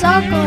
Soccer. 0.00 0.46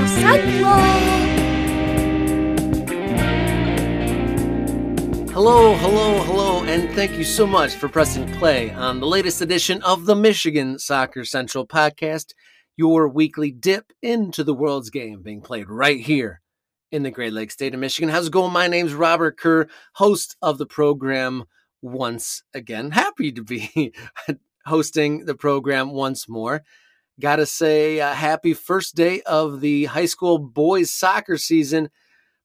Hello, 5.31 5.75
hello, 5.75 6.23
hello, 6.23 6.63
and 6.63 6.89
thank 6.95 7.19
you 7.19 7.23
so 7.23 7.45
much 7.45 7.75
for 7.75 7.87
pressing 7.87 8.27
play 8.33 8.71
on 8.71 8.99
the 8.99 9.05
latest 9.05 9.41
edition 9.41 9.79
of 9.83 10.07
the 10.07 10.15
Michigan 10.15 10.79
Soccer 10.79 11.23
Central 11.23 11.67
podcast, 11.67 12.33
your 12.77 13.07
weekly 13.07 13.51
dip 13.51 13.93
into 14.01 14.43
the 14.43 14.55
world's 14.55 14.89
game 14.89 15.21
being 15.21 15.41
played 15.41 15.69
right 15.69 15.99
here 15.99 16.41
in 16.91 17.03
the 17.03 17.11
Great 17.11 17.33
Lakes 17.33 17.53
State 17.53 17.75
of 17.75 17.79
Michigan. 17.79 18.09
How's 18.09 18.25
it 18.25 18.33
going? 18.33 18.51
My 18.51 18.65
name's 18.65 18.95
Robert 18.95 19.37
Kerr, 19.37 19.67
host 19.93 20.35
of 20.41 20.57
the 20.57 20.65
program 20.65 21.43
once 21.83 22.41
again. 22.55 22.89
Happy 22.89 23.31
to 23.31 23.43
be 23.43 23.93
hosting 24.65 25.25
the 25.25 25.35
program 25.35 25.91
once 25.91 26.27
more. 26.27 26.63
Gotta 27.19 27.45
say, 27.45 28.01
uh, 28.01 28.13
happy 28.13 28.53
first 28.53 28.95
day 28.95 29.21
of 29.21 29.61
the 29.61 29.85
high 29.85 30.05
school 30.07 30.39
boys 30.39 30.91
soccer 30.91 31.37
season 31.37 31.89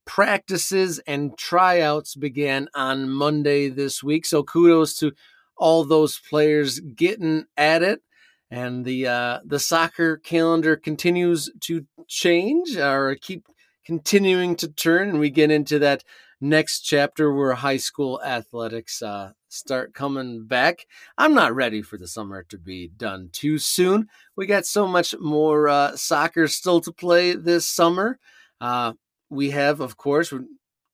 practices 0.05 0.99
and 1.07 1.37
tryouts 1.37 2.15
began 2.15 2.69
on 2.75 3.09
Monday 3.09 3.69
this 3.69 4.03
week. 4.03 4.27
So 4.27 4.43
kudos 4.43 4.99
to 4.99 5.13
all 5.57 5.85
those 5.85 6.19
players 6.19 6.81
getting 6.81 7.45
at 7.57 7.83
it. 7.83 8.03
And 8.51 8.85
the 8.85 9.07
uh, 9.07 9.39
the 9.45 9.59
soccer 9.59 10.17
calendar 10.17 10.77
continues 10.77 11.51
to 11.61 11.87
change 12.07 12.77
or 12.77 13.15
keep 13.21 13.47
continuing 13.85 14.57
to 14.57 14.69
turn, 14.69 15.11
and 15.11 15.21
we 15.21 15.29
get 15.29 15.51
into 15.51 15.79
that 15.81 16.05
next 16.41 16.81
chapter 16.81 17.33
where 17.33 17.55
high 17.55 17.77
school 17.77 18.21
athletics 18.25 19.03
uh, 19.03 19.33
start 19.49 19.95
coming 19.95 20.47
back. 20.47 20.87
I'm 21.17 21.35
not 21.35 21.55
ready 21.55 21.83
for 21.83 21.97
the 21.99 22.07
summer 22.09 22.43
to 22.45 22.59
be 22.59 22.89
done 22.89 23.31
too 23.33 23.59
soon. 23.59 24.09
We 24.37 24.47
got 24.47 24.67
so 24.67 24.87
much 24.87 25.15
more 25.19 25.69
uh, 25.69 25.97
soccer 25.97 26.47
still 26.49 26.81
to 26.83 26.93
play 26.93 27.35
this 27.35 27.67
summer. 27.67 28.19
Uh, 28.61 28.93
we 29.31 29.51
have, 29.51 29.81
of 29.81 29.97
course, 29.97 30.33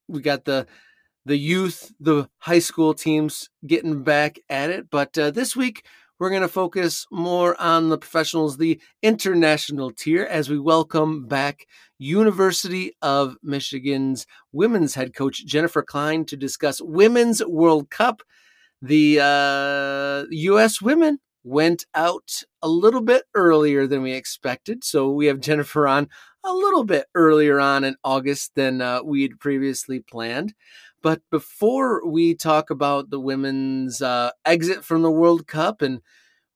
we 0.09 0.21
got 0.21 0.45
the 0.45 0.67
the 1.27 1.37
youth, 1.37 1.93
the 2.01 2.29
high 2.39 2.59
school 2.59 2.93
teams 2.95 3.49
getting 3.67 4.03
back 4.03 4.39
at 4.51 4.71
it. 4.71 4.91
But 4.91 5.17
uh, 5.17 5.31
this 5.31 5.57
week, 5.57 5.87
we're 6.19 6.31
going 6.31 6.43
to 6.43 6.49
focus 6.49 7.07
more 7.11 7.61
on 7.61 7.89
the 7.89 7.99
professionals, 7.99 8.57
the 8.57 8.81
international 9.03 9.91
tier, 9.91 10.25
as 10.25 10.49
we 10.49 10.59
welcome 10.59 11.27
back 11.27 11.67
University 11.99 12.93
of 13.03 13.37
Michigan's 13.43 14.27
women's 14.53 14.95
head 14.95 15.15
coach, 15.15 15.45
Jennifer 15.45 15.83
Klein, 15.83 16.25
to 16.27 16.37
discuss 16.37 16.81
Women's 16.81 17.45
World 17.45 17.91
Cup. 17.91 18.23
The 18.81 19.19
uh, 19.21 20.27
U.S. 20.31 20.81
women 20.81 21.19
went 21.43 21.85
out 21.95 22.43
a 22.63 22.69
little 22.69 23.03
bit 23.03 23.25
earlier 23.35 23.87
than 23.87 24.03
we 24.03 24.13
expected. 24.13 24.85
So 24.85 25.11
we 25.11 25.27
have 25.27 25.41
Jennifer 25.41 25.87
on 25.87 26.09
a 26.45 26.53
little 26.53 26.85
bit 26.85 27.07
earlier 27.15 27.59
on 27.59 27.85
in 27.85 27.97
August 28.05 28.53
than 28.55 28.81
uh, 28.81 29.03
we'd 29.03 29.41
previously 29.41 30.01
planned. 30.01 30.55
But 31.05 31.21
before 31.31 32.01
we 32.09 32.35
talk 32.35 32.71
about 32.71 33.11
the 33.11 33.21
women's 33.21 34.01
uh, 34.01 34.31
exit 34.47 34.87
from 34.87 35.03
the 35.03 35.11
World 35.11 35.47
Cup 35.47 35.83
and 35.83 36.01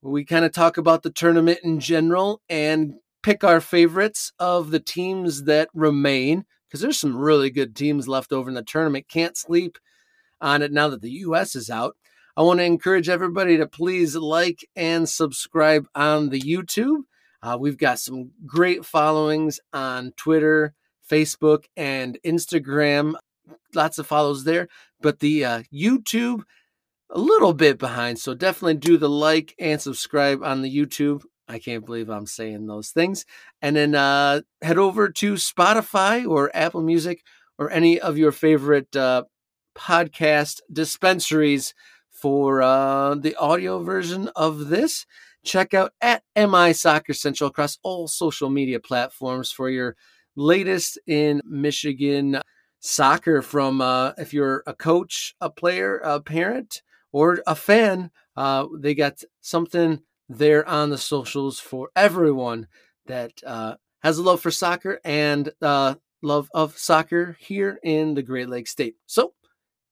we 0.00 0.24
kind 0.24 0.46
of 0.46 0.52
talk 0.52 0.78
about 0.78 1.02
the 1.02 1.10
tournament 1.10 1.58
in 1.62 1.80
general 1.80 2.40
and 2.48 2.94
pick 3.22 3.44
our 3.44 3.60
favorites 3.60 4.32
of 4.38 4.70
the 4.70 4.80
teams 4.80 5.44
that 5.44 5.68
remain, 5.74 6.46
because 6.66 6.80
there's 6.80 6.98
some 6.98 7.14
really 7.14 7.50
good 7.50 7.76
teams 7.76 8.08
left 8.08 8.32
over 8.32 8.48
in 8.48 8.54
the 8.54 8.62
tournament. 8.62 9.06
Can't 9.06 9.36
sleep 9.36 9.76
on 10.40 10.62
it 10.62 10.72
now 10.72 10.88
that 10.88 11.02
the 11.02 11.10
U.S. 11.10 11.54
is 11.54 11.68
out. 11.68 11.98
I 12.34 12.40
want 12.40 12.60
to 12.60 12.64
encourage 12.64 13.10
everybody 13.10 13.58
to 13.58 13.66
please 13.66 14.16
like 14.16 14.66
and 14.74 15.06
subscribe 15.06 15.86
on 15.94 16.30
the 16.30 16.40
YouTube. 16.40 17.02
Uh, 17.42 17.58
we've 17.60 17.76
got 17.76 17.98
some 17.98 18.30
great 18.46 18.86
followings 18.86 19.60
on 19.74 20.12
Twitter, 20.16 20.72
Facebook, 21.06 21.64
and 21.76 22.18
Instagram. 22.24 23.12
Lots 23.74 23.98
of 23.98 24.06
follows 24.06 24.44
there. 24.44 24.68
But 25.00 25.20
the 25.20 25.44
uh, 25.44 25.62
YouTube, 25.72 26.42
a 27.10 27.18
little 27.18 27.54
bit 27.54 27.78
behind. 27.78 28.18
So 28.18 28.34
definitely 28.34 28.74
do 28.74 28.96
the 28.96 29.08
like 29.08 29.54
and 29.58 29.80
subscribe 29.80 30.42
on 30.42 30.62
the 30.62 30.74
YouTube. 30.74 31.22
I 31.48 31.58
can't 31.58 31.86
believe 31.86 32.10
I'm 32.10 32.26
saying 32.26 32.66
those 32.66 32.90
things. 32.90 33.24
And 33.62 33.76
then 33.76 33.94
uh, 33.94 34.42
head 34.60 34.78
over 34.78 35.08
to 35.08 35.34
Spotify 35.34 36.28
or 36.28 36.50
Apple 36.54 36.82
Music 36.82 37.22
or 37.58 37.70
any 37.70 37.98
of 37.98 38.18
your 38.18 38.32
favorite 38.32 38.94
uh, 38.94 39.24
podcast 39.76 40.60
dispensaries 40.70 41.72
for 42.10 42.60
uh, 42.60 43.14
the 43.14 43.34
audio 43.36 43.82
version 43.82 44.28
of 44.36 44.68
this 44.68 45.06
check 45.44 45.74
out 45.74 45.92
at 46.00 46.22
MI 46.36 46.72
Soccer 46.72 47.14
Central 47.14 47.48
across 47.48 47.78
all 47.82 48.08
social 48.08 48.50
media 48.50 48.80
platforms 48.80 49.50
for 49.50 49.70
your 49.70 49.96
latest 50.36 50.98
in 51.06 51.40
Michigan 51.44 52.40
soccer 52.80 53.42
from 53.42 53.80
uh, 53.80 54.12
if 54.18 54.32
you're 54.32 54.62
a 54.66 54.74
coach, 54.74 55.34
a 55.40 55.50
player, 55.50 55.98
a 55.98 56.20
parent, 56.20 56.82
or 57.12 57.42
a 57.46 57.54
fan. 57.54 58.10
Uh, 58.36 58.66
they 58.78 58.94
got 58.94 59.22
something 59.40 60.00
there 60.28 60.66
on 60.68 60.90
the 60.90 60.98
socials 60.98 61.58
for 61.58 61.90
everyone 61.96 62.68
that 63.06 63.32
uh, 63.46 63.74
has 64.00 64.18
a 64.18 64.22
love 64.22 64.40
for 64.40 64.50
soccer 64.50 65.00
and 65.04 65.50
uh, 65.62 65.94
love 66.22 66.48
of 66.54 66.76
soccer 66.78 67.36
here 67.40 67.78
in 67.82 68.14
the 68.14 68.22
Great 68.22 68.48
Lakes 68.48 68.70
State. 68.70 68.96
So 69.06 69.32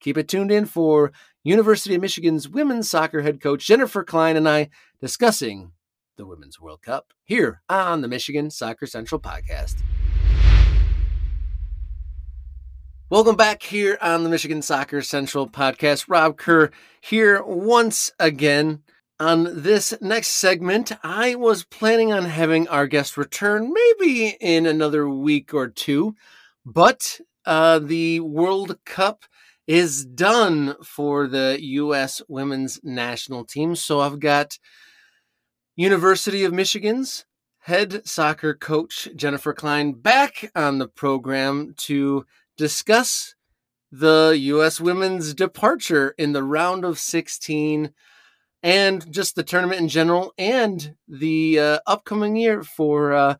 keep 0.00 0.18
it 0.18 0.28
tuned 0.28 0.53
in 0.53 0.66
for 0.66 1.12
University 1.42 1.94
of 1.94 2.00
Michigan's 2.00 2.48
women's 2.48 2.91
soccer 2.91 3.22
head 3.22 3.41
coach 3.41 3.66
Jennifer 3.66 4.04
Klein 4.04 4.36
and 4.36 4.48
I 4.48 4.68
discussing 5.00 5.72
the 6.16 6.26
Women's 6.26 6.60
World 6.60 6.82
Cup 6.82 7.12
here 7.24 7.62
on 7.68 8.00
the 8.00 8.08
Michigan 8.08 8.50
Soccer 8.50 8.86
Central 8.86 9.20
podcast. 9.20 9.76
Welcome 13.08 13.36
back 13.36 13.62
here 13.62 13.96
on 14.02 14.24
the 14.24 14.28
Michigan 14.28 14.62
Soccer 14.62 15.00
Central 15.00 15.48
podcast. 15.48 16.06
Rob 16.08 16.36
Kerr 16.36 16.72
here 17.00 17.40
once 17.40 18.10
again. 18.18 18.82
On 19.20 19.62
this 19.62 19.94
next 20.00 20.30
segment, 20.30 20.90
I 21.04 21.36
was 21.36 21.62
planning 21.62 22.12
on 22.12 22.24
having 22.24 22.66
our 22.66 22.88
guest 22.88 23.16
return 23.16 23.72
maybe 23.72 24.36
in 24.40 24.66
another 24.66 25.08
week 25.08 25.54
or 25.54 25.68
two, 25.68 26.16
but 26.64 27.20
uh, 27.44 27.78
the 27.78 28.18
World 28.18 28.76
Cup 28.84 29.22
is 29.68 30.04
done 30.04 30.74
for 30.82 31.28
the 31.28 31.58
U.S. 31.60 32.22
women's 32.26 32.80
national 32.82 33.44
team. 33.44 33.76
So 33.76 34.00
I've 34.00 34.18
got 34.18 34.58
University 35.76 36.42
of 36.42 36.52
Michigan's 36.52 37.24
head 37.60 38.04
soccer 38.04 38.52
coach 38.52 39.08
Jennifer 39.14 39.52
Klein 39.52 39.92
back 39.92 40.50
on 40.56 40.78
the 40.78 40.88
program 40.88 41.72
to 41.76 42.26
discuss 42.56 43.34
the 43.92 44.36
U.S. 44.38 44.80
women's 44.80 45.34
departure 45.34 46.14
in 46.18 46.32
the 46.32 46.42
round 46.42 46.84
of 46.84 46.98
16 46.98 47.92
and 48.62 49.12
just 49.12 49.36
the 49.36 49.42
tournament 49.42 49.80
in 49.80 49.88
general 49.88 50.32
and 50.36 50.96
the 51.06 51.58
uh, 51.58 51.78
upcoming 51.86 52.36
year 52.36 52.62
for 52.62 53.12
uh, 53.12 53.34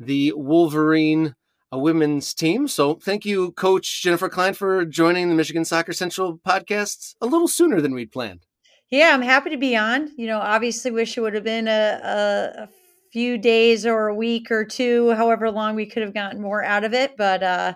the 0.00 0.32
Wolverine 0.36 1.34
a 1.74 1.78
women's 1.78 2.32
team. 2.34 2.68
So 2.68 2.94
thank 2.94 3.24
you, 3.24 3.50
Coach 3.52 4.00
Jennifer 4.00 4.28
Klein, 4.28 4.54
for 4.54 4.84
joining 4.84 5.28
the 5.28 5.34
Michigan 5.34 5.64
Soccer 5.64 5.92
Central 5.92 6.38
podcast 6.38 7.16
a 7.20 7.26
little 7.26 7.48
sooner 7.48 7.80
than 7.80 7.94
we'd 7.94 8.12
planned. 8.12 8.46
Yeah, 8.90 9.10
I'm 9.12 9.22
happy 9.22 9.50
to 9.50 9.56
be 9.56 9.76
on. 9.76 10.12
You 10.16 10.28
know, 10.28 10.38
obviously, 10.38 10.92
wish 10.92 11.18
it 11.18 11.20
would 11.20 11.34
have 11.34 11.42
been 11.42 11.66
a, 11.66 12.00
a, 12.04 12.62
a 12.62 12.68
few 13.12 13.38
days 13.38 13.86
or 13.86 14.06
a 14.06 14.14
week 14.14 14.52
or 14.52 14.64
two, 14.64 15.10
however 15.14 15.50
long 15.50 15.74
we 15.74 15.86
could 15.86 16.04
have 16.04 16.14
gotten 16.14 16.40
more 16.40 16.62
out 16.62 16.84
of 16.84 16.94
it. 16.94 17.16
But 17.16 17.42
uh, 17.42 17.74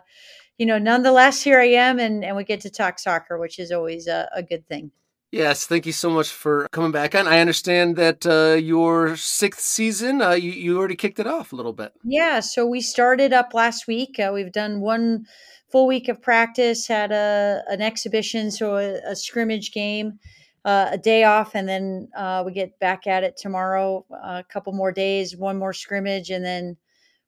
you 0.58 0.66
know, 0.66 0.78
nonetheless, 0.78 1.42
here 1.42 1.60
I 1.60 1.68
am, 1.68 1.98
and 1.98 2.24
and 2.24 2.36
we 2.36 2.44
get 2.44 2.60
to 2.62 2.70
talk 2.70 2.98
soccer, 2.98 3.38
which 3.38 3.58
is 3.58 3.70
always 3.72 4.06
a, 4.06 4.28
a 4.34 4.42
good 4.42 4.66
thing. 4.66 4.90
Yes, 5.30 5.66
thank 5.66 5.84
you 5.84 5.92
so 5.92 6.08
much 6.08 6.30
for 6.30 6.66
coming 6.72 6.90
back 6.90 7.14
on. 7.14 7.26
I 7.28 7.40
understand 7.40 7.96
that 7.96 8.26
uh, 8.26 8.56
your 8.56 9.14
sixth 9.16 9.60
season, 9.60 10.22
uh, 10.22 10.30
you, 10.30 10.50
you 10.50 10.78
already 10.78 10.96
kicked 10.96 11.18
it 11.18 11.26
off 11.26 11.52
a 11.52 11.56
little 11.56 11.74
bit. 11.74 11.92
Yeah, 12.02 12.40
so 12.40 12.66
we 12.66 12.80
started 12.80 13.34
up 13.34 13.52
last 13.52 13.86
week. 13.86 14.18
Uh, 14.18 14.30
we've 14.32 14.52
done 14.52 14.80
one 14.80 15.26
full 15.70 15.86
week 15.86 16.08
of 16.08 16.22
practice, 16.22 16.86
had 16.86 17.12
a 17.12 17.62
an 17.68 17.82
exhibition, 17.82 18.50
so 18.50 18.76
a, 18.76 18.94
a 19.10 19.14
scrimmage 19.14 19.70
game, 19.72 20.18
uh, 20.64 20.88
a 20.92 20.98
day 20.98 21.24
off, 21.24 21.54
and 21.54 21.68
then 21.68 22.08
uh, 22.16 22.42
we 22.44 22.52
get 22.52 22.78
back 22.80 23.06
at 23.06 23.22
it 23.22 23.36
tomorrow. 23.36 24.06
a 24.10 24.42
couple 24.48 24.72
more 24.72 24.92
days, 24.92 25.36
one 25.36 25.58
more 25.58 25.74
scrimmage, 25.74 26.30
and 26.30 26.44
then 26.44 26.76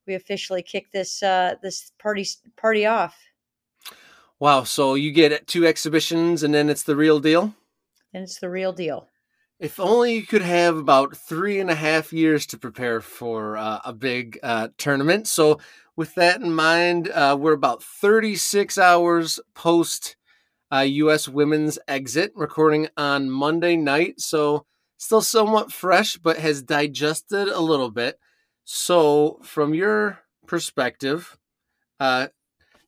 we 0.07 0.15
officially 0.15 0.63
kick 0.63 0.91
this 0.91 1.23
uh, 1.23 1.55
this 1.63 1.93
party 1.99 2.27
party 2.57 2.87
off. 2.87 3.17
Wow! 4.41 4.65
So 4.65 4.95
you 4.95 5.13
get 5.13 5.47
two 5.47 5.67
exhibitions, 5.67 6.43
and 6.43 6.53
then 6.53 6.69
it's 6.69 6.83
the 6.83 6.97
real 6.97 7.21
deal 7.21 7.55
and 8.13 8.25
it's 8.25 8.39
the 8.39 8.51
real 8.51 8.73
deal. 8.73 9.09
If 9.59 9.79
only 9.79 10.15
you 10.15 10.23
could 10.23 10.43
have 10.43 10.77
about 10.77 11.17
three 11.17 11.61
and 11.61 11.71
a 11.71 11.75
half 11.75 12.13
years 12.13 12.47
to 12.47 12.59
prepare 12.59 13.01
for 13.01 13.57
uh, 13.57 13.81
a 13.85 13.93
big 13.93 14.39
uh, 14.43 14.69
tournament. 14.79 15.29
So, 15.29 15.61
with 15.97 16.15
that 16.15 16.41
in 16.41 16.55
mind, 16.55 17.11
uh, 17.11 17.37
we're 17.39 17.53
about 17.53 17.83
36 17.83 18.79
hours 18.79 19.39
post 19.55 20.17
U.S. 20.73 21.29
Uh, 21.29 21.33
women's 21.33 21.79
exit, 21.87 22.33
recording 22.35 22.89
on 22.97 23.31
Monday 23.31 23.77
night. 23.77 24.21
So, 24.21 24.65
still 24.97 25.21
somewhat 25.21 25.73
fresh, 25.73 26.17
but 26.17 26.39
has 26.39 26.63
digested 26.63 27.49
a 27.49 27.61
little 27.61 27.91
bit. 27.91 28.19
So, 28.65 29.41
from 29.43 29.75
your 29.75 30.21
perspective, 30.47 31.37
uh, 31.99 32.29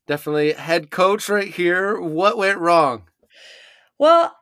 definitely 0.07 0.53
head 0.53 0.91
coach 0.91 1.29
right 1.29 1.49
here. 1.49 2.01
What 2.01 2.37
went 2.37 2.59
wrong? 2.59 3.05
Well, 3.99 4.37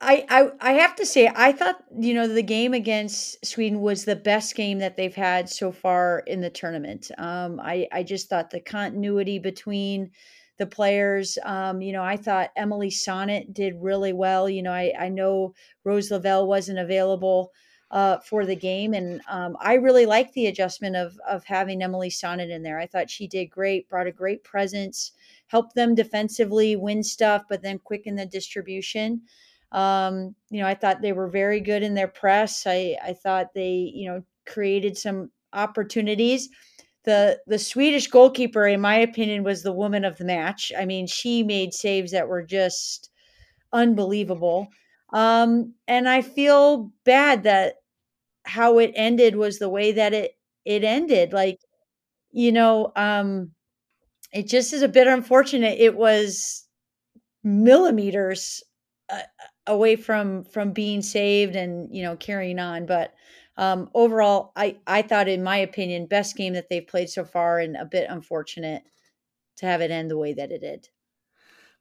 I, 0.00 0.24
I, 0.30 0.50
I 0.60 0.72
have 0.74 0.94
to 0.96 1.06
say 1.06 1.30
I 1.34 1.50
thought 1.52 1.82
you 1.98 2.14
know 2.14 2.28
the 2.28 2.42
game 2.42 2.72
against 2.72 3.44
Sweden 3.44 3.80
was 3.80 4.04
the 4.04 4.14
best 4.14 4.54
game 4.54 4.78
that 4.78 4.96
they've 4.96 5.14
had 5.14 5.48
so 5.48 5.72
far 5.72 6.22
in 6.26 6.40
the 6.40 6.50
tournament. 6.50 7.10
Um, 7.18 7.60
I 7.60 7.88
I 7.90 8.04
just 8.04 8.28
thought 8.28 8.50
the 8.50 8.60
continuity 8.60 9.40
between 9.40 10.12
the 10.58 10.66
players. 10.66 11.36
Um, 11.44 11.82
you 11.82 11.92
know, 11.92 12.02
I 12.02 12.16
thought 12.16 12.50
Emily 12.56 12.90
Sonnett 12.90 13.52
did 13.52 13.74
really 13.80 14.12
well. 14.12 14.48
You 14.48 14.62
know, 14.62 14.72
I 14.72 14.92
I 14.98 15.08
know 15.08 15.54
Rose 15.84 16.10
Lavelle 16.10 16.46
wasn't 16.46 16.78
available 16.78 17.50
uh, 17.90 18.18
for 18.18 18.44
the 18.44 18.56
game, 18.56 18.92
and 18.92 19.22
um, 19.30 19.56
I 19.60 19.74
really 19.74 20.04
liked 20.04 20.34
the 20.34 20.46
adjustment 20.46 20.96
of 20.96 21.18
of 21.26 21.44
having 21.44 21.82
Emily 21.82 22.10
Sonnett 22.10 22.50
in 22.50 22.62
there. 22.62 22.78
I 22.78 22.86
thought 22.86 23.10
she 23.10 23.26
did 23.26 23.46
great, 23.46 23.88
brought 23.88 24.06
a 24.06 24.12
great 24.12 24.44
presence, 24.44 25.12
helped 25.46 25.74
them 25.74 25.94
defensively 25.94 26.76
win 26.76 27.02
stuff, 27.02 27.44
but 27.48 27.62
then 27.62 27.78
quicken 27.78 28.14
the 28.14 28.26
distribution. 28.26 29.22
Um, 29.72 30.34
you 30.50 30.60
know, 30.60 30.66
I 30.66 30.74
thought 30.74 31.00
they 31.00 31.12
were 31.12 31.28
very 31.28 31.60
good 31.60 31.82
in 31.82 31.94
their 31.94 32.08
press. 32.08 32.66
I, 32.66 32.96
I 33.02 33.12
thought 33.12 33.54
they, 33.54 33.90
you 33.94 34.08
know, 34.08 34.22
created 34.46 34.96
some 34.96 35.30
opportunities. 35.52 36.48
The 37.04 37.40
the 37.46 37.58
Swedish 37.58 38.06
goalkeeper, 38.08 38.66
in 38.66 38.80
my 38.82 38.96
opinion, 38.96 39.44
was 39.44 39.62
the 39.62 39.72
woman 39.72 40.04
of 40.04 40.18
the 40.18 40.24
match. 40.24 40.72
I 40.78 40.84
mean, 40.84 41.06
she 41.06 41.42
made 41.42 41.72
saves 41.72 42.12
that 42.12 42.28
were 42.28 42.42
just 42.42 43.10
unbelievable. 43.72 44.68
Um, 45.12 45.74
and 45.86 46.08
I 46.08 46.22
feel 46.22 46.92
bad 47.04 47.44
that 47.44 47.76
how 48.48 48.78
it 48.78 48.92
ended 48.94 49.36
was 49.36 49.58
the 49.58 49.68
way 49.68 49.92
that 49.92 50.14
it 50.14 50.32
it 50.64 50.84
ended. 50.84 51.32
Like, 51.32 51.60
you 52.30 52.52
know, 52.52 52.92
um, 52.96 53.52
it 54.32 54.48
just 54.48 54.72
is 54.72 54.82
a 54.82 54.88
bit 54.88 55.06
unfortunate. 55.06 55.78
It 55.78 55.96
was 55.96 56.66
millimeters 57.44 58.62
uh, 59.10 59.20
away 59.66 59.96
from 59.96 60.44
from 60.44 60.72
being 60.72 61.02
saved 61.02 61.56
and 61.56 61.94
you 61.94 62.02
know 62.02 62.16
carrying 62.16 62.58
on 62.58 62.84
but 62.84 63.14
um 63.56 63.88
overall 63.94 64.52
i 64.56 64.76
i 64.86 65.02
thought 65.02 65.28
in 65.28 65.42
my 65.42 65.56
opinion 65.56 66.06
best 66.06 66.36
game 66.36 66.54
that 66.54 66.68
they've 66.68 66.86
played 66.86 67.08
so 67.08 67.24
far 67.24 67.58
and 67.58 67.76
a 67.76 67.84
bit 67.84 68.10
unfortunate 68.10 68.82
to 69.56 69.66
have 69.66 69.80
it 69.80 69.90
end 69.90 70.10
the 70.10 70.18
way 70.18 70.32
that 70.32 70.50
it 70.50 70.60
did 70.60 70.88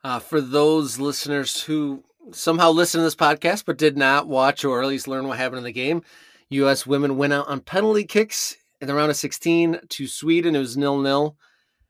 uh, 0.03 0.19
for 0.19 0.39
those 0.39 0.99
listeners 0.99 1.63
who 1.63 2.03
somehow 2.31 2.69
listen 2.69 2.99
to 2.99 3.03
this 3.03 3.15
podcast 3.15 3.65
but 3.65 3.77
did 3.77 3.97
not 3.97 4.27
watch 4.27 4.63
or 4.63 4.81
at 4.81 4.87
least 4.87 5.07
learn 5.07 5.27
what 5.27 5.37
happened 5.37 5.57
in 5.57 5.63
the 5.63 5.71
game 5.71 6.01
us 6.49 6.87
women 6.87 7.17
went 7.17 7.33
out 7.33 7.47
on 7.47 7.61
penalty 7.61 8.03
kicks 8.03 8.55
in 8.79 8.87
the 8.87 8.93
round 8.93 9.11
of 9.11 9.17
16 9.17 9.79
to 9.89 10.07
sweden 10.07 10.55
it 10.55 10.59
was 10.59 10.77
nil 10.77 10.99
nil 10.99 11.37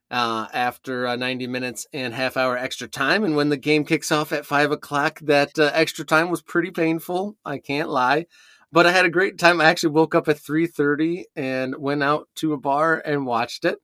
uh, 0.09 0.47
after 0.53 1.07
uh, 1.07 1.15
90 1.15 1.47
minutes 1.47 1.85
and 1.93 2.13
half 2.13 2.37
hour 2.37 2.57
extra 2.57 2.87
time. 2.87 3.23
And 3.23 3.35
when 3.35 3.49
the 3.49 3.57
game 3.57 3.83
kicks 3.83 4.11
off 4.11 4.31
at 4.31 4.45
five 4.45 4.71
o'clock, 4.71 5.19
that 5.21 5.57
uh, 5.59 5.71
extra 5.73 6.05
time 6.05 6.29
was 6.29 6.41
pretty 6.41 6.71
painful. 6.71 7.35
I 7.43 7.57
can't 7.57 7.89
lie, 7.89 8.27
but 8.71 8.85
I 8.85 8.91
had 8.91 9.05
a 9.05 9.09
great 9.09 9.37
time. 9.37 9.59
I 9.59 9.65
actually 9.65 9.91
woke 9.93 10.15
up 10.15 10.27
at 10.27 10.37
3:30 10.37 11.25
and 11.35 11.75
went 11.77 12.03
out 12.03 12.29
to 12.35 12.53
a 12.53 12.57
bar 12.57 13.01
and 13.05 13.25
watched 13.25 13.65
it. 13.65 13.79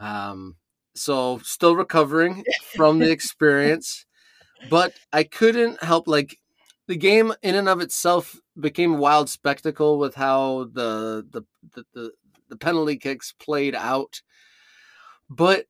Um, 0.00 0.56
so 0.94 1.40
still 1.42 1.76
recovering 1.76 2.44
from 2.74 2.98
the 2.98 3.10
experience, 3.12 4.06
but 4.70 4.94
I 5.12 5.24
couldn't 5.24 5.82
help 5.82 6.08
like 6.08 6.38
the 6.86 6.96
game 6.96 7.32
in 7.42 7.54
and 7.54 7.68
of 7.68 7.80
itself 7.80 8.36
became 8.58 8.94
a 8.94 8.98
wild 8.98 9.28
spectacle 9.28 9.98
with 9.98 10.14
how 10.14 10.68
the 10.72 11.26
the 11.30 11.42
the, 11.74 11.84
the, 11.94 12.12
the 12.48 12.56
penalty 12.56 12.96
kicks 12.96 13.32
played 13.32 13.74
out 13.74 14.20
but 15.28 15.66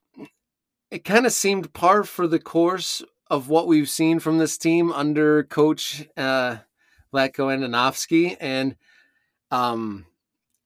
it 0.90 1.04
kind 1.04 1.26
of 1.26 1.32
seemed 1.32 1.72
par 1.72 2.04
for 2.04 2.26
the 2.26 2.38
course 2.38 3.02
of 3.30 3.48
what 3.48 3.66
we've 3.66 3.88
seen 3.88 4.20
from 4.20 4.38
this 4.38 4.58
team 4.58 4.92
under 4.92 5.44
coach 5.44 6.06
uh 6.16 6.56
Vlatko 7.12 7.46
Andonovski. 7.46 8.36
And 8.40 8.76
um 9.50 10.06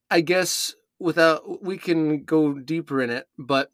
I 0.09 0.21
guess 0.21 0.75
without 0.99 1.63
we 1.63 1.77
can 1.77 2.23
go 2.23 2.53
deeper 2.53 3.01
in 3.01 3.09
it, 3.09 3.27
but 3.37 3.71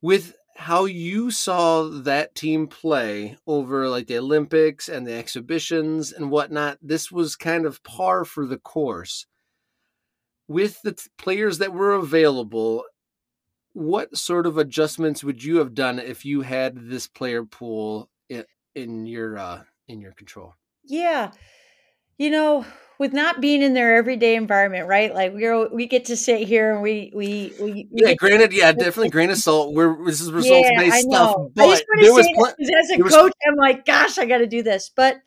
with 0.00 0.34
how 0.58 0.86
you 0.86 1.30
saw 1.30 1.84
that 1.88 2.34
team 2.34 2.66
play 2.66 3.36
over 3.46 3.88
like 3.88 4.08
the 4.08 4.18
Olympics 4.18 4.88
and 4.88 5.06
the 5.06 5.14
exhibitions 5.14 6.12
and 6.12 6.32
whatnot, 6.32 6.78
this 6.82 7.12
was 7.12 7.36
kind 7.36 7.64
of 7.64 7.82
par 7.84 8.24
for 8.24 8.44
the 8.44 8.58
course. 8.58 9.26
With 10.48 10.82
the 10.82 10.92
t- 10.92 11.10
players 11.16 11.58
that 11.58 11.72
were 11.72 11.92
available 11.92 12.84
what 13.72 14.16
sort 14.16 14.46
of 14.46 14.58
adjustments 14.58 15.22
would 15.22 15.44
you 15.44 15.58
have 15.58 15.74
done 15.74 16.00
if 16.00 16.24
you 16.24 16.40
had 16.40 16.88
this 16.88 17.06
player 17.06 17.44
pool 17.44 18.10
in, 18.28 18.44
in 18.74 19.06
your 19.06 19.38
uh, 19.38 19.62
in 19.86 20.00
your 20.00 20.12
control? 20.12 20.54
Yeah, 20.84 21.30
you 22.18 22.30
know, 22.30 22.66
with 22.98 23.12
not 23.12 23.40
being 23.40 23.62
in 23.62 23.74
their 23.74 23.94
everyday 23.94 24.34
environment, 24.34 24.88
right? 24.88 25.14
Like 25.14 25.32
we're 25.32 25.68
we 25.68 25.86
get 25.86 26.06
to 26.06 26.16
sit 26.16 26.46
here 26.46 26.72
and 26.72 26.82
we 26.82 27.12
we 27.14 27.54
we, 27.60 27.88
yeah. 27.92 28.14
Granted, 28.14 28.52
yeah, 28.52 28.72
definitely 28.72 29.10
grain 29.10 29.30
of 29.30 29.38
salt. 29.38 29.72
We're 29.72 30.04
this 30.04 30.20
is 30.20 30.32
results 30.32 30.68
based 30.76 31.06
yeah, 31.08 31.16
stuff, 31.16 31.36
but 31.54 31.82
there 32.00 32.12
was 32.12 32.28
pl- 32.34 32.46
as 32.46 32.90
a 32.90 32.98
coach, 32.98 33.32
I'm 33.46 33.56
like, 33.56 33.86
gosh, 33.86 34.18
I 34.18 34.26
got 34.26 34.38
to 34.38 34.46
do 34.46 34.62
this, 34.62 34.90
but 34.94 35.18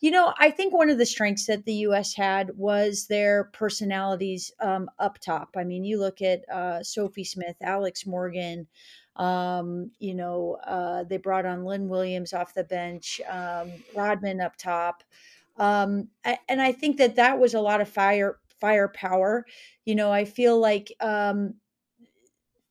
you 0.00 0.12
know, 0.12 0.32
I 0.38 0.50
think 0.50 0.72
one 0.72 0.90
of 0.90 0.98
the 0.98 1.06
strengths 1.06 1.46
that 1.46 1.64
the 1.64 1.74
U.S. 1.74 2.14
had 2.14 2.56
was 2.56 3.06
their 3.08 3.44
personalities 3.52 4.52
um, 4.60 4.88
up 4.98 5.18
top. 5.18 5.56
I 5.56 5.64
mean, 5.64 5.82
you 5.82 5.98
look 5.98 6.22
at 6.22 6.48
uh, 6.48 6.84
Sophie 6.84 7.24
Smith, 7.24 7.56
Alex 7.60 8.06
Morgan. 8.06 8.68
Um, 9.16 9.90
you 9.98 10.14
know, 10.14 10.58
uh, 10.64 11.02
they 11.02 11.16
brought 11.16 11.46
on 11.46 11.64
Lynn 11.64 11.88
Williams 11.88 12.32
off 12.32 12.54
the 12.54 12.62
bench, 12.62 13.20
um, 13.28 13.72
Rodman 13.96 14.40
up 14.40 14.56
top, 14.56 15.02
um, 15.58 16.08
and 16.48 16.60
I 16.60 16.72
think 16.72 16.96
that 16.98 17.16
that 17.16 17.38
was 17.38 17.54
a 17.54 17.60
lot 17.60 17.80
of 17.80 17.88
fire 17.88 18.38
firepower. 18.60 19.46
You 19.84 19.94
know, 19.94 20.12
I 20.12 20.24
feel 20.24 20.58
like 20.58 20.92
um, 21.00 21.54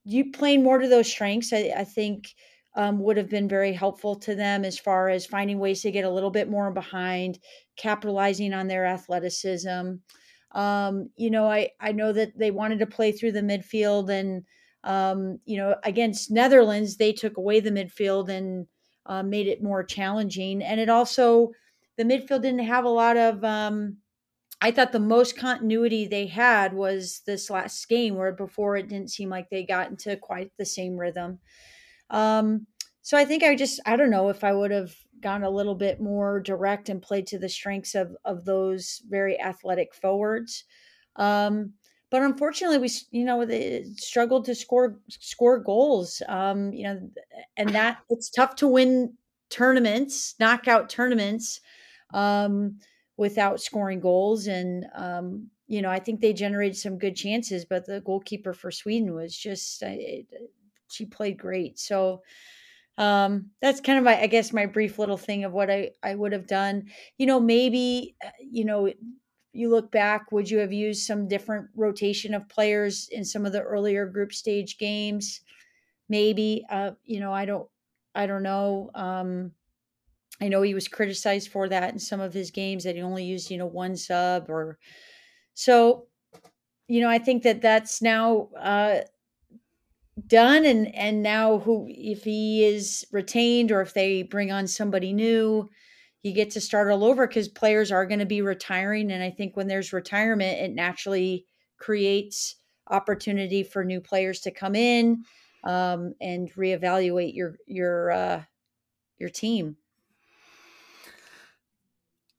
you 0.04 0.32
playing 0.32 0.64
more 0.64 0.78
to 0.78 0.88
those 0.88 1.10
strengths. 1.10 1.52
I, 1.54 1.74
I 1.76 1.84
think 1.84 2.34
um, 2.76 3.00
would 3.00 3.18
have 3.18 3.30
been 3.30 3.48
very 3.48 3.74
helpful 3.74 4.16
to 4.16 4.36
them 4.36 4.64
as 4.64 4.78
far 4.78 5.10
as 5.10 5.26
finding 5.26 5.60
ways 5.60 5.82
to 5.82 5.92
get 5.92 6.06
a 6.06 6.10
little 6.10 6.30
bit 6.30 6.50
more 6.50 6.72
behind, 6.72 7.40
capitalizing 7.76 8.54
on 8.54 8.68
their 8.68 8.86
athleticism. 8.86 9.96
Um, 10.52 11.10
you 11.18 11.30
know, 11.30 11.50
I, 11.50 11.72
I 11.82 11.92
know 11.92 12.14
that 12.14 12.38
they 12.38 12.52
wanted 12.52 12.80
to 12.80 12.86
play 12.86 13.12
through 13.12 13.34
the 13.34 13.42
midfield 13.42 14.10
and, 14.10 14.44
um, 14.84 15.40
you 15.46 15.58
know, 15.58 15.76
against 15.84 16.32
Netherlands, 16.32 16.98
they 16.98 17.12
took 17.12 17.38
away 17.38 17.60
the 17.60 17.72
midfield 17.72 18.30
and 18.30 18.68
uh, 19.08 19.24
made 19.24 19.48
it 19.48 19.64
more 19.64 19.84
challenging. 19.84 20.62
And 20.62 20.80
it 20.80 20.90
also, 20.90 21.52
the 21.98 22.04
midfield 22.04 22.42
didn't 22.44 22.60
have 22.60 22.86
a 22.86 22.90
lot 22.90 23.18
of, 23.18 23.44
um, 23.44 23.98
I 24.62 24.72
thought 24.72 24.92
the 24.92 25.00
most 25.00 25.38
continuity 25.38 26.08
they 26.08 26.28
had 26.28 26.74
was 26.74 27.22
this 27.28 27.50
last 27.50 27.88
game, 27.90 28.16
where 28.16 28.32
before 28.32 28.78
it 28.78 28.90
didn't 28.90 29.12
seem 29.12 29.30
like 29.30 29.50
they 29.50 29.66
got 29.66 29.90
into 29.90 30.18
quite 30.18 30.52
the 30.58 30.66
same 30.66 30.98
rhythm. 30.98 31.40
Um, 32.10 32.68
so 33.02 33.18
I 33.18 33.26
think 33.26 33.44
I 33.44 33.56
just 33.56 33.80
I 33.86 33.96
don't 33.96 34.10
know 34.10 34.30
if 34.30 34.44
I 34.44 34.54
would 34.54 34.72
have 34.72 34.96
gone 35.22 35.44
a 35.44 35.50
little 35.50 35.76
bit 35.76 36.02
more 36.02 36.40
direct 36.40 36.90
and 36.90 37.02
played 37.02 37.28
to 37.28 37.40
the 37.40 37.50
strengths 37.50 37.96
of 37.96 38.16
of 38.26 38.46
those 38.46 39.02
very 39.08 39.40
athletic 39.40 39.94
forwards. 39.96 40.64
Um, 41.16 41.74
but 42.10 42.22
unfortunately, 42.22 42.78
we 42.78 42.90
you 43.12 43.26
know 43.26 43.46
struggled 43.96 44.46
to 44.46 44.56
score 44.56 45.00
score 45.10 45.60
goals. 45.60 46.22
Um, 46.28 46.74
you 46.74 46.84
know, 46.84 47.10
and 47.58 47.70
that 47.70 48.00
it's 48.10 48.30
tough 48.30 48.56
to 48.58 48.68
win 48.68 49.18
tournaments, 49.50 50.36
knockout 50.40 50.90
tournaments, 50.90 51.62
um, 52.14 52.80
without 53.18 53.62
scoring 53.62 54.00
goals. 54.00 54.48
And 54.48 54.86
um, 54.96 55.50
you 55.68 55.82
know, 55.82 55.90
I 55.90 56.00
think 56.00 56.22
they 56.22 56.34
generated 56.34 56.78
some 56.78 56.98
good 56.98 57.16
chances, 57.16 57.66
but 57.66 57.86
the 57.86 58.02
goalkeeper 58.02 58.54
for 58.54 58.72
Sweden 58.72 59.14
was 59.14 59.36
just 59.36 59.84
she 60.90 61.06
played 61.06 61.38
great. 61.38 61.80
So 61.80 62.24
um, 62.98 63.52
that's 63.62 63.82
kind 63.82 63.98
of 64.00 64.06
my, 64.06 64.22
I 64.22 64.28
guess, 64.28 64.54
my 64.54 64.66
brief 64.66 65.00
little 65.00 65.18
thing 65.18 65.44
of 65.44 65.54
what 65.54 65.70
I 65.70 65.92
I 66.04 66.16
would 66.16 66.34
have 66.34 66.48
done. 66.48 66.90
You 67.18 67.28
know, 67.28 67.40
maybe 67.40 68.16
uh, 68.26 68.32
you 68.40 68.66
know 68.66 68.92
you 69.54 69.70
look 69.70 69.92
back, 69.92 70.32
would 70.32 70.50
you 70.50 70.60
have 70.60 70.74
used 70.74 71.06
some 71.06 71.28
different 71.28 71.70
rotation 71.76 72.34
of 72.36 72.50
players 72.50 73.10
in 73.12 73.26
some 73.26 73.46
of 73.46 73.54
the 73.54 73.62
earlier 73.64 74.06
group 74.08 74.34
stage 74.34 74.78
games? 74.78 75.42
Maybe, 76.10 76.66
uh, 76.70 76.92
you 77.06 77.20
know, 77.20 77.34
I 77.34 77.46
don't, 77.46 77.70
I 78.16 78.28
don't 78.28 78.44
know. 78.44 78.92
Um, 78.96 79.54
I 80.42 80.48
know 80.48 80.62
he 80.62 80.74
was 80.74 80.88
criticized 80.88 81.50
for 81.50 81.68
that 81.70 81.94
in 81.94 82.00
some 82.00 82.20
of 82.20 82.34
his 82.34 82.52
games 82.52 82.84
that 82.84 82.96
he 82.96 83.02
only 83.02 83.24
used, 83.24 83.50
you 83.50 83.58
know, 83.58 83.66
one 83.66 83.96
sub 83.96 84.50
or 84.50 84.78
so. 85.54 86.08
You 86.88 87.02
know, 87.02 87.10
I 87.10 87.20
think 87.20 87.44
that 87.44 87.62
that's 87.62 88.02
now 88.02 88.50
uh, 88.60 89.02
done 90.28 90.66
and 90.66 90.94
and 90.96 91.22
now 91.22 91.60
who 91.60 91.86
if 91.90 92.24
he 92.24 92.64
is 92.64 93.06
retained 93.12 93.72
or 93.72 93.82
if 93.82 93.94
they 93.94 94.24
bring 94.24 94.52
on 94.52 94.68
somebody 94.68 95.14
new 95.14 95.70
you 96.24 96.34
get 96.34 96.50
to 96.50 96.60
start 96.60 96.92
all 96.92 97.04
over 97.04 97.28
because 97.28 97.48
players 97.48 97.92
are 97.92 98.06
going 98.06 98.20
to 98.20 98.26
be 98.26 98.42
retiring 98.42 99.12
and 99.12 99.22
i 99.22 99.30
think 99.30 99.56
when 99.56 99.68
there's 99.68 99.94
retirement 99.94 100.60
it 100.60 100.74
naturally 100.74 101.46
creates 101.78 102.56
opportunity 102.90 103.64
for 103.64 103.86
new 103.86 104.02
players 104.02 104.40
to 104.40 104.50
come 104.50 104.76
in 104.76 105.24
um, 105.64 106.14
and 106.22 106.52
reevaluate 106.54 107.36
your 107.36 107.58
your 107.68 108.12
uh, 108.12 108.44
your 109.20 109.30
team. 109.30 109.78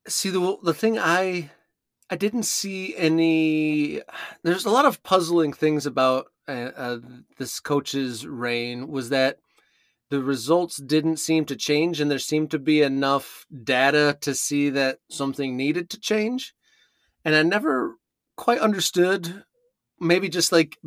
See 0.09 0.31
the 0.31 0.57
the 0.63 0.75
thing 0.75 0.99
I 0.99 1.51
I 2.11 2.17
didn't 2.17 2.45
see 2.45 2.97
any. 2.97 4.01
There's 4.43 4.65
a 4.65 4.71
lot 4.71 4.87
of 4.87 5.03
puzzling 5.03 5.53
things 5.53 5.87
about 5.87 6.27
uh, 6.49 6.71
uh, 6.77 6.99
this 7.37 7.61
coach's 7.61 8.27
reign. 8.27 8.89
Was 8.89 9.11
that 9.11 9.39
the 10.11 10.23
results 10.23 10.79
didn't 10.79 11.19
seem 11.19 11.45
to 11.47 11.57
change, 11.57 12.01
and 12.01 12.11
there 12.11 12.19
seemed 12.19 12.51
to 12.53 12.59
be 12.59 12.81
enough 12.81 13.47
data 13.65 14.17
to 14.23 14.35
see 14.35 14.71
that 14.71 14.99
something 15.11 15.57
needed 15.57 15.91
to 15.91 16.01
change, 16.01 16.55
and 17.25 17.35
I 17.35 17.43
never 17.43 17.97
quite 18.37 18.61
understood. 18.61 19.45
Maybe 20.01 20.29
just 20.29 20.53
like 20.53 20.79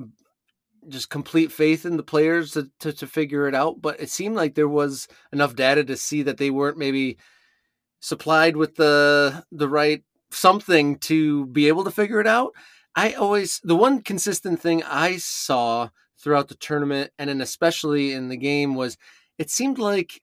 just 0.87 1.09
complete 1.09 1.51
faith 1.51 1.85
in 1.85 1.97
the 1.97 2.03
players 2.03 2.53
to, 2.53 2.71
to, 2.79 2.91
to 2.93 3.05
figure 3.05 3.47
it 3.47 3.53
out. 3.53 3.81
But 3.81 3.99
it 3.99 4.09
seemed 4.09 4.35
like 4.35 4.55
there 4.55 4.67
was 4.67 5.07
enough 5.31 5.55
data 5.55 5.83
to 5.83 5.97
see 5.97 6.23
that 6.23 6.37
they 6.37 6.49
weren't 6.49 6.77
maybe 6.77 7.17
supplied 8.01 8.57
with 8.57 8.75
the 8.75 9.45
the 9.51 9.69
right 9.69 10.03
something 10.31 10.97
to 10.97 11.45
be 11.47 11.67
able 11.69 11.85
to 11.85 11.91
figure 11.91 12.19
it 12.19 12.27
out. 12.27 12.53
I 12.95 13.13
always 13.13 13.61
the 13.63 13.75
one 13.75 14.01
consistent 14.01 14.59
thing 14.59 14.83
I 14.83 15.17
saw 15.17 15.89
throughout 16.19 16.49
the 16.49 16.55
tournament 16.55 17.11
and 17.17 17.29
then 17.29 17.41
especially 17.41 18.11
in 18.11 18.27
the 18.27 18.37
game 18.37 18.75
was 18.75 18.97
it 19.37 19.49
seemed 19.49 19.79
like 19.79 20.21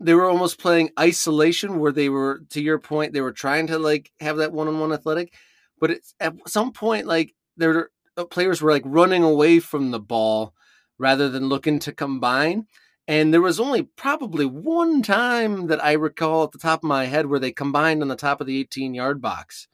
they 0.00 0.14
were 0.14 0.28
almost 0.28 0.58
playing 0.58 0.90
isolation 0.98 1.78
where 1.78 1.92
they 1.92 2.08
were 2.08 2.42
to 2.50 2.62
your 2.62 2.78
point 2.78 3.12
they 3.12 3.20
were 3.20 3.32
trying 3.32 3.66
to 3.66 3.78
like 3.78 4.10
have 4.20 4.38
that 4.38 4.52
one-on-one 4.52 4.92
athletic 4.92 5.34
but 5.78 5.90
it's 5.90 6.14
at 6.20 6.34
some 6.46 6.72
point 6.72 7.06
like 7.06 7.34
their 7.56 7.90
uh, 8.16 8.24
players 8.24 8.62
were 8.62 8.70
like 8.70 8.82
running 8.86 9.22
away 9.22 9.60
from 9.60 9.90
the 9.90 10.00
ball 10.00 10.54
rather 10.98 11.28
than 11.28 11.48
looking 11.48 11.78
to 11.78 11.92
combine 11.92 12.66
and 13.06 13.32
there 13.34 13.42
was 13.42 13.60
only 13.60 13.82
probably 13.82 14.46
one 14.46 15.02
time 15.02 15.66
that 15.66 15.84
I 15.84 15.92
recall 15.92 16.44
at 16.44 16.52
the 16.52 16.58
top 16.58 16.80
of 16.80 16.88
my 16.88 17.04
head 17.04 17.26
where 17.26 17.40
they 17.40 17.52
combined 17.52 18.02
on 18.02 18.08
the 18.08 18.16
top 18.16 18.40
of 18.40 18.46
the 18.46 18.58
18 18.58 18.94
yard 18.94 19.20
box. 19.20 19.68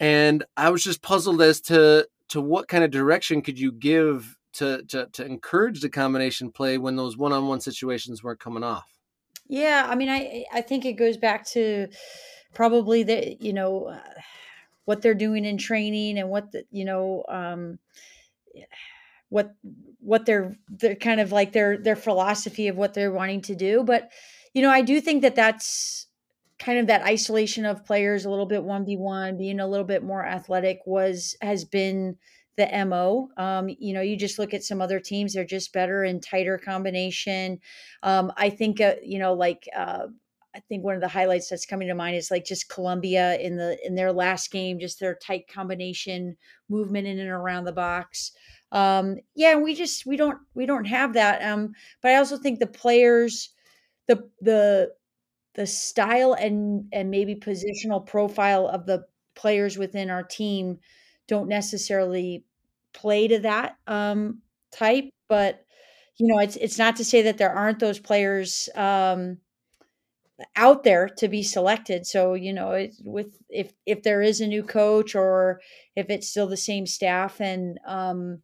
And 0.00 0.44
I 0.56 0.70
was 0.70 0.82
just 0.82 1.02
puzzled 1.02 1.40
as 1.40 1.60
to 1.62 2.08
to 2.30 2.40
what 2.40 2.68
kind 2.68 2.82
of 2.82 2.90
direction 2.90 3.42
could 3.42 3.58
you 3.58 3.70
give 3.70 4.36
to 4.54 4.82
to, 4.88 5.06
to 5.12 5.24
encourage 5.24 5.80
the 5.80 5.88
combination 5.88 6.50
play 6.50 6.78
when 6.78 6.96
those 6.96 7.16
one 7.16 7.32
on 7.32 7.46
one 7.46 7.60
situations 7.60 8.24
weren't 8.24 8.40
coming 8.40 8.64
off. 8.64 8.88
Yeah, 9.46 9.86
I 9.88 9.94
mean, 9.94 10.08
I 10.08 10.44
I 10.52 10.60
think 10.60 10.84
it 10.84 10.94
goes 10.94 11.16
back 11.16 11.46
to 11.50 11.88
probably 12.52 13.04
the 13.04 13.36
you 13.38 13.52
know 13.52 13.86
uh, 13.86 14.20
what 14.84 15.02
they're 15.02 15.14
doing 15.14 15.44
in 15.44 15.58
training 15.58 16.18
and 16.18 16.28
what 16.28 16.50
the 16.50 16.64
you 16.72 16.84
know 16.84 17.24
um, 17.28 17.78
what 19.28 19.54
what 20.04 20.26
they're 20.26 20.56
they're 20.68 20.94
kind 20.94 21.20
of 21.20 21.32
like 21.32 21.52
their 21.52 21.78
their 21.78 21.96
philosophy 21.96 22.68
of 22.68 22.76
what 22.76 22.94
they're 22.94 23.10
wanting 23.12 23.40
to 23.40 23.54
do 23.54 23.82
but 23.82 24.10
you 24.52 24.60
know 24.60 24.70
i 24.70 24.82
do 24.82 25.00
think 25.00 25.22
that 25.22 25.34
that's 25.34 26.06
kind 26.58 26.78
of 26.78 26.86
that 26.86 27.02
isolation 27.02 27.64
of 27.64 27.84
players 27.84 28.24
a 28.24 28.30
little 28.30 28.46
bit 28.46 28.62
1v1 28.62 29.38
being 29.38 29.60
a 29.60 29.66
little 29.66 29.86
bit 29.86 30.02
more 30.02 30.24
athletic 30.24 30.80
was 30.86 31.36
has 31.40 31.64
been 31.64 32.16
the 32.56 32.68
mo 32.86 33.28
um, 33.36 33.68
you 33.80 33.92
know 33.94 34.02
you 34.02 34.16
just 34.16 34.38
look 34.38 34.54
at 34.54 34.62
some 34.62 34.80
other 34.80 35.00
teams 35.00 35.32
they're 35.32 35.44
just 35.44 35.72
better 35.72 36.04
in 36.04 36.20
tighter 36.20 36.56
combination. 36.56 37.58
Um, 38.04 38.30
i 38.36 38.48
think 38.48 38.80
uh, 38.80 38.94
you 39.02 39.18
know 39.18 39.32
like 39.32 39.68
uh, 39.76 40.06
I 40.56 40.60
think 40.60 40.84
one 40.84 40.94
of 40.94 41.00
the 41.00 41.08
highlights 41.08 41.48
that's 41.48 41.66
coming 41.66 41.88
to 41.88 41.94
mind 41.94 42.14
is 42.14 42.30
like 42.30 42.44
just 42.44 42.68
Colombia 42.68 43.36
in 43.38 43.56
the 43.56 43.76
in 43.84 43.96
their 43.96 44.12
last 44.12 44.52
game, 44.52 44.78
just 44.78 45.00
their 45.00 45.16
tight 45.16 45.48
combination 45.52 46.36
movement 46.68 47.08
in 47.08 47.18
and 47.18 47.28
around 47.28 47.64
the 47.64 47.72
box 47.72 48.30
um 48.74 49.16
yeah 49.36 49.56
we 49.56 49.74
just 49.74 50.06
we 50.06 50.18
don't 50.18 50.38
we 50.54 50.66
don't 50.66 50.86
have 50.86 51.14
that 51.14 51.42
um 51.42 51.74
but 52.02 52.12
i 52.12 52.16
also 52.16 52.38
think 52.38 52.60
the 52.60 52.66
players 52.68 53.50
the 54.08 54.28
the 54.42 54.92
the 55.54 55.66
style 55.66 56.34
and 56.34 56.86
and 56.92 57.10
maybe 57.10 57.34
positional 57.34 58.04
profile 58.04 58.66
of 58.68 58.86
the 58.86 59.04
players 59.34 59.78
within 59.78 60.10
our 60.10 60.22
team 60.22 60.78
don't 61.28 61.48
necessarily 61.48 62.44
play 62.92 63.28
to 63.28 63.38
that 63.40 63.76
um 63.86 64.38
type 64.72 65.04
but 65.28 65.64
you 66.16 66.26
know 66.26 66.38
it's 66.40 66.56
it's 66.56 66.78
not 66.78 66.96
to 66.96 67.04
say 67.04 67.22
that 67.22 67.38
there 67.38 67.52
aren't 67.52 67.80
those 67.80 67.98
players 67.98 68.68
um 68.76 69.38
out 70.56 70.82
there 70.82 71.08
to 71.08 71.28
be 71.28 71.42
selected. 71.42 72.06
So 72.06 72.34
you 72.34 72.52
know 72.52 72.72
it, 72.72 72.94
with 73.04 73.38
if 73.48 73.72
if 73.86 74.02
there 74.02 74.22
is 74.22 74.40
a 74.40 74.46
new 74.46 74.62
coach 74.62 75.14
or 75.14 75.60
if 75.96 76.10
it's 76.10 76.28
still 76.28 76.46
the 76.48 76.56
same 76.56 76.86
staff 76.86 77.40
and 77.40 77.78
um 77.86 78.42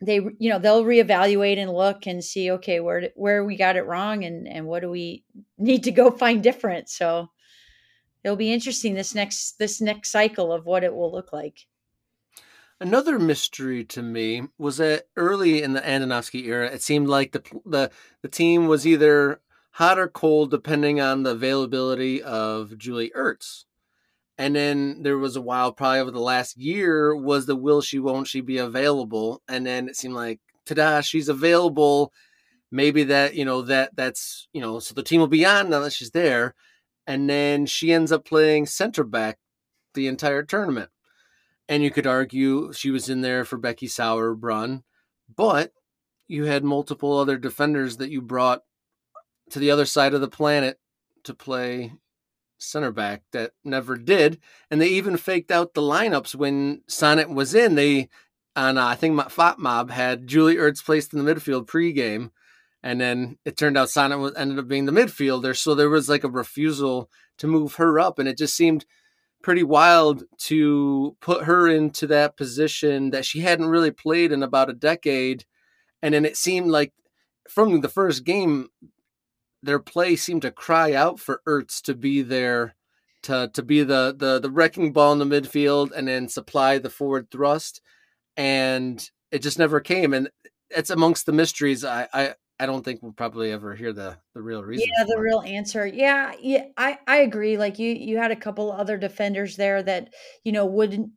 they 0.00 0.16
you 0.16 0.50
know 0.50 0.58
they'll 0.58 0.84
reevaluate 0.84 1.58
and 1.58 1.72
look 1.72 2.06
and 2.06 2.22
see 2.22 2.50
okay 2.52 2.80
where 2.80 3.10
where 3.16 3.44
we 3.44 3.56
got 3.56 3.76
it 3.76 3.86
wrong 3.86 4.24
and 4.24 4.46
and 4.46 4.66
what 4.66 4.80
do 4.80 4.90
we 4.90 5.24
need 5.58 5.84
to 5.84 5.90
go 5.90 6.10
find 6.10 6.42
different 6.42 6.88
so 6.88 7.28
it'll 8.24 8.36
be 8.36 8.52
interesting 8.52 8.94
this 8.94 9.14
next 9.14 9.58
this 9.58 9.80
next 9.80 10.10
cycle 10.10 10.52
of 10.52 10.66
what 10.66 10.84
it 10.84 10.94
will 10.94 11.12
look 11.12 11.32
like 11.32 11.66
Another 12.80 13.18
mystery 13.18 13.82
to 13.86 14.02
me 14.02 14.42
was 14.56 14.76
that 14.76 15.08
early 15.16 15.62
in 15.64 15.72
the 15.72 15.80
Andonovski 15.80 16.44
era, 16.46 16.68
it 16.68 16.80
seemed 16.80 17.08
like 17.08 17.32
the 17.32 17.42
the 17.66 17.90
the 18.22 18.28
team 18.28 18.68
was 18.68 18.86
either 18.86 19.40
hot 19.72 19.98
or 19.98 20.06
cold 20.06 20.52
depending 20.52 21.00
on 21.00 21.24
the 21.24 21.32
availability 21.32 22.22
of 22.22 22.78
Julie 22.78 23.10
Ertz. 23.16 23.64
And 24.38 24.54
then 24.54 25.02
there 25.02 25.18
was 25.18 25.34
a 25.34 25.40
while, 25.40 25.72
probably 25.72 25.98
over 25.98 26.12
the 26.12 26.20
last 26.20 26.56
year, 26.56 27.14
was 27.14 27.46
the 27.46 27.56
will 27.56 27.80
she, 27.80 27.98
won't 27.98 28.28
she 28.28 28.40
be 28.40 28.58
available? 28.58 29.42
And 29.48 29.66
then 29.66 29.88
it 29.88 29.96
seemed 29.96 30.14
like, 30.14 30.40
ta-da, 30.64 31.00
she's 31.00 31.28
available. 31.28 32.12
Maybe 32.70 33.04
that, 33.04 33.34
you 33.34 33.44
know, 33.44 33.62
that 33.62 33.96
that's, 33.96 34.46
you 34.52 34.60
know, 34.60 34.78
so 34.78 34.94
the 34.94 35.02
team 35.02 35.20
will 35.20 35.26
be 35.26 35.44
on 35.44 35.70
now 35.70 35.80
that 35.80 35.92
she's 35.92 36.12
there. 36.12 36.54
And 37.06 37.28
then 37.28 37.66
she 37.66 37.92
ends 37.92 38.12
up 38.12 38.24
playing 38.24 38.66
center 38.66 39.02
back 39.02 39.38
the 39.94 40.06
entire 40.06 40.44
tournament. 40.44 40.90
And 41.68 41.82
you 41.82 41.90
could 41.90 42.06
argue 42.06 42.72
she 42.72 42.90
was 42.90 43.08
in 43.08 43.22
there 43.22 43.44
for 43.44 43.58
Becky 43.58 43.88
Sauerbrunn, 43.88 44.82
but 45.34 45.72
you 46.28 46.44
had 46.44 46.62
multiple 46.62 47.18
other 47.18 47.38
defenders 47.38 47.96
that 47.96 48.10
you 48.10 48.22
brought 48.22 48.62
to 49.50 49.58
the 49.58 49.70
other 49.70 49.86
side 49.86 50.14
of 50.14 50.20
the 50.20 50.28
planet 50.28 50.78
to 51.24 51.34
play 51.34 51.92
center 52.58 52.92
back 52.92 53.22
that 53.32 53.52
never 53.64 53.96
did. 53.96 54.38
And 54.70 54.80
they 54.80 54.88
even 54.88 55.16
faked 55.16 55.50
out 55.50 55.74
the 55.74 55.80
lineups 55.80 56.34
when 56.34 56.82
Sonnett 56.88 57.32
was 57.32 57.54
in. 57.54 57.74
They, 57.74 58.08
on 58.56 58.78
uh, 58.78 58.86
I 58.86 58.94
think 58.94 59.18
FotMob 59.18 59.90
had 59.90 60.26
Julie 60.26 60.56
Ertz 60.56 60.84
placed 60.84 61.12
in 61.12 61.24
the 61.24 61.34
midfield 61.34 61.66
pregame. 61.66 62.30
And 62.82 63.00
then 63.00 63.38
it 63.44 63.56
turned 63.56 63.76
out 63.76 63.88
Sonnett 63.88 64.20
was, 64.20 64.34
ended 64.36 64.58
up 64.58 64.68
being 64.68 64.86
the 64.86 64.92
midfielder. 64.92 65.56
So 65.56 65.74
there 65.74 65.90
was 65.90 66.08
like 66.08 66.24
a 66.24 66.28
refusal 66.28 67.10
to 67.38 67.46
move 67.46 67.74
her 67.74 67.98
up. 67.98 68.18
And 68.18 68.28
it 68.28 68.38
just 68.38 68.54
seemed 68.54 68.84
pretty 69.42 69.62
wild 69.62 70.24
to 70.36 71.16
put 71.20 71.44
her 71.44 71.68
into 71.68 72.06
that 72.08 72.36
position 72.36 73.10
that 73.10 73.24
she 73.24 73.40
hadn't 73.40 73.68
really 73.68 73.90
played 73.90 74.32
in 74.32 74.42
about 74.42 74.70
a 74.70 74.74
decade. 74.74 75.44
And 76.02 76.14
then 76.14 76.24
it 76.24 76.36
seemed 76.36 76.70
like 76.70 76.92
from 77.48 77.80
the 77.80 77.88
first 77.88 78.24
game, 78.24 78.68
their 79.62 79.78
play 79.78 80.16
seemed 80.16 80.42
to 80.42 80.50
cry 80.50 80.92
out 80.92 81.18
for 81.18 81.42
Ertz 81.46 81.80
to 81.82 81.94
be 81.94 82.22
there 82.22 82.74
to 83.22 83.50
to 83.52 83.62
be 83.62 83.82
the 83.82 84.14
the 84.16 84.38
the 84.38 84.50
wrecking 84.50 84.92
ball 84.92 85.12
in 85.12 85.18
the 85.18 85.24
midfield 85.24 85.90
and 85.92 86.08
then 86.08 86.28
supply 86.28 86.78
the 86.78 86.90
forward 86.90 87.30
thrust 87.30 87.80
and 88.36 89.10
it 89.32 89.40
just 89.40 89.58
never 89.58 89.80
came 89.80 90.14
and 90.14 90.30
it's 90.70 90.90
amongst 90.90 91.26
the 91.26 91.32
mysteries 91.32 91.84
I 91.84 92.08
I 92.12 92.34
I 92.60 92.66
don't 92.66 92.84
think 92.84 93.02
we'll 93.02 93.12
probably 93.12 93.52
ever 93.52 93.74
hear 93.74 93.92
the 93.92 94.18
the 94.34 94.42
real 94.42 94.64
reason. 94.64 94.88
Yeah, 94.98 95.04
the 95.04 95.20
real 95.20 95.42
answer. 95.42 95.86
Yeah, 95.86 96.32
yeah, 96.40 96.64
I 96.76 96.98
I 97.06 97.18
agree. 97.18 97.56
Like 97.56 97.78
you 97.78 97.92
you 97.92 98.18
had 98.18 98.32
a 98.32 98.36
couple 98.36 98.72
other 98.72 98.96
defenders 98.96 99.56
there 99.56 99.82
that 99.82 100.12
you 100.44 100.52
know 100.52 100.66
wouldn't 100.66 101.10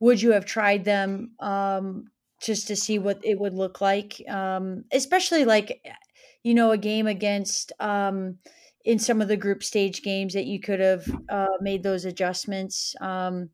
would 0.00 0.22
you 0.22 0.32
have 0.32 0.44
tried 0.44 0.84
them 0.84 1.32
um 1.40 2.06
just 2.40 2.68
to 2.68 2.76
see 2.76 2.98
what 2.98 3.20
it 3.24 3.38
would 3.38 3.54
look 3.54 3.80
like 3.80 4.20
um 4.28 4.84
especially 4.92 5.44
like 5.44 5.80
you 6.44 6.54
know, 6.54 6.70
a 6.70 6.78
game 6.78 7.08
against 7.08 7.72
um, 7.80 8.38
in 8.84 8.98
some 8.98 9.20
of 9.20 9.28
the 9.28 9.36
group 9.36 9.64
stage 9.64 10.02
games 10.02 10.34
that 10.34 10.44
you 10.44 10.60
could 10.60 10.78
have 10.78 11.04
uh, 11.28 11.56
made 11.60 11.82
those 11.82 12.04
adjustments. 12.04 12.94
Um, 13.00 13.50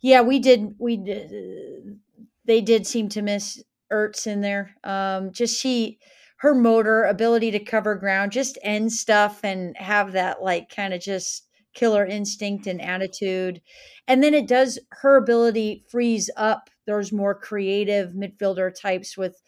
yeah, 0.00 0.22
we 0.22 0.40
did. 0.40 0.74
We 0.78 0.96
did, 0.96 2.00
they 2.46 2.60
did 2.62 2.86
seem 2.86 3.08
to 3.10 3.22
miss 3.22 3.62
Ertz 3.92 4.26
in 4.26 4.40
there. 4.40 4.74
Um, 4.82 5.32
just 5.32 5.60
she, 5.60 5.98
her 6.38 6.54
motor 6.54 7.04
ability 7.04 7.50
to 7.52 7.60
cover 7.60 7.94
ground, 7.94 8.32
just 8.32 8.58
end 8.62 8.92
stuff 8.92 9.40
and 9.44 9.76
have 9.76 10.12
that 10.12 10.42
like 10.42 10.74
kind 10.74 10.94
of 10.94 11.00
just 11.00 11.46
killer 11.74 12.06
instinct 12.06 12.66
and 12.66 12.80
attitude. 12.80 13.60
And 14.08 14.22
then 14.22 14.34
it 14.34 14.48
does 14.48 14.78
her 14.90 15.16
ability 15.16 15.84
frees 15.88 16.30
up 16.36 16.70
those 16.86 17.12
more 17.12 17.34
creative 17.34 18.12
midfielder 18.12 18.72
types 18.74 19.16
with 19.16 19.40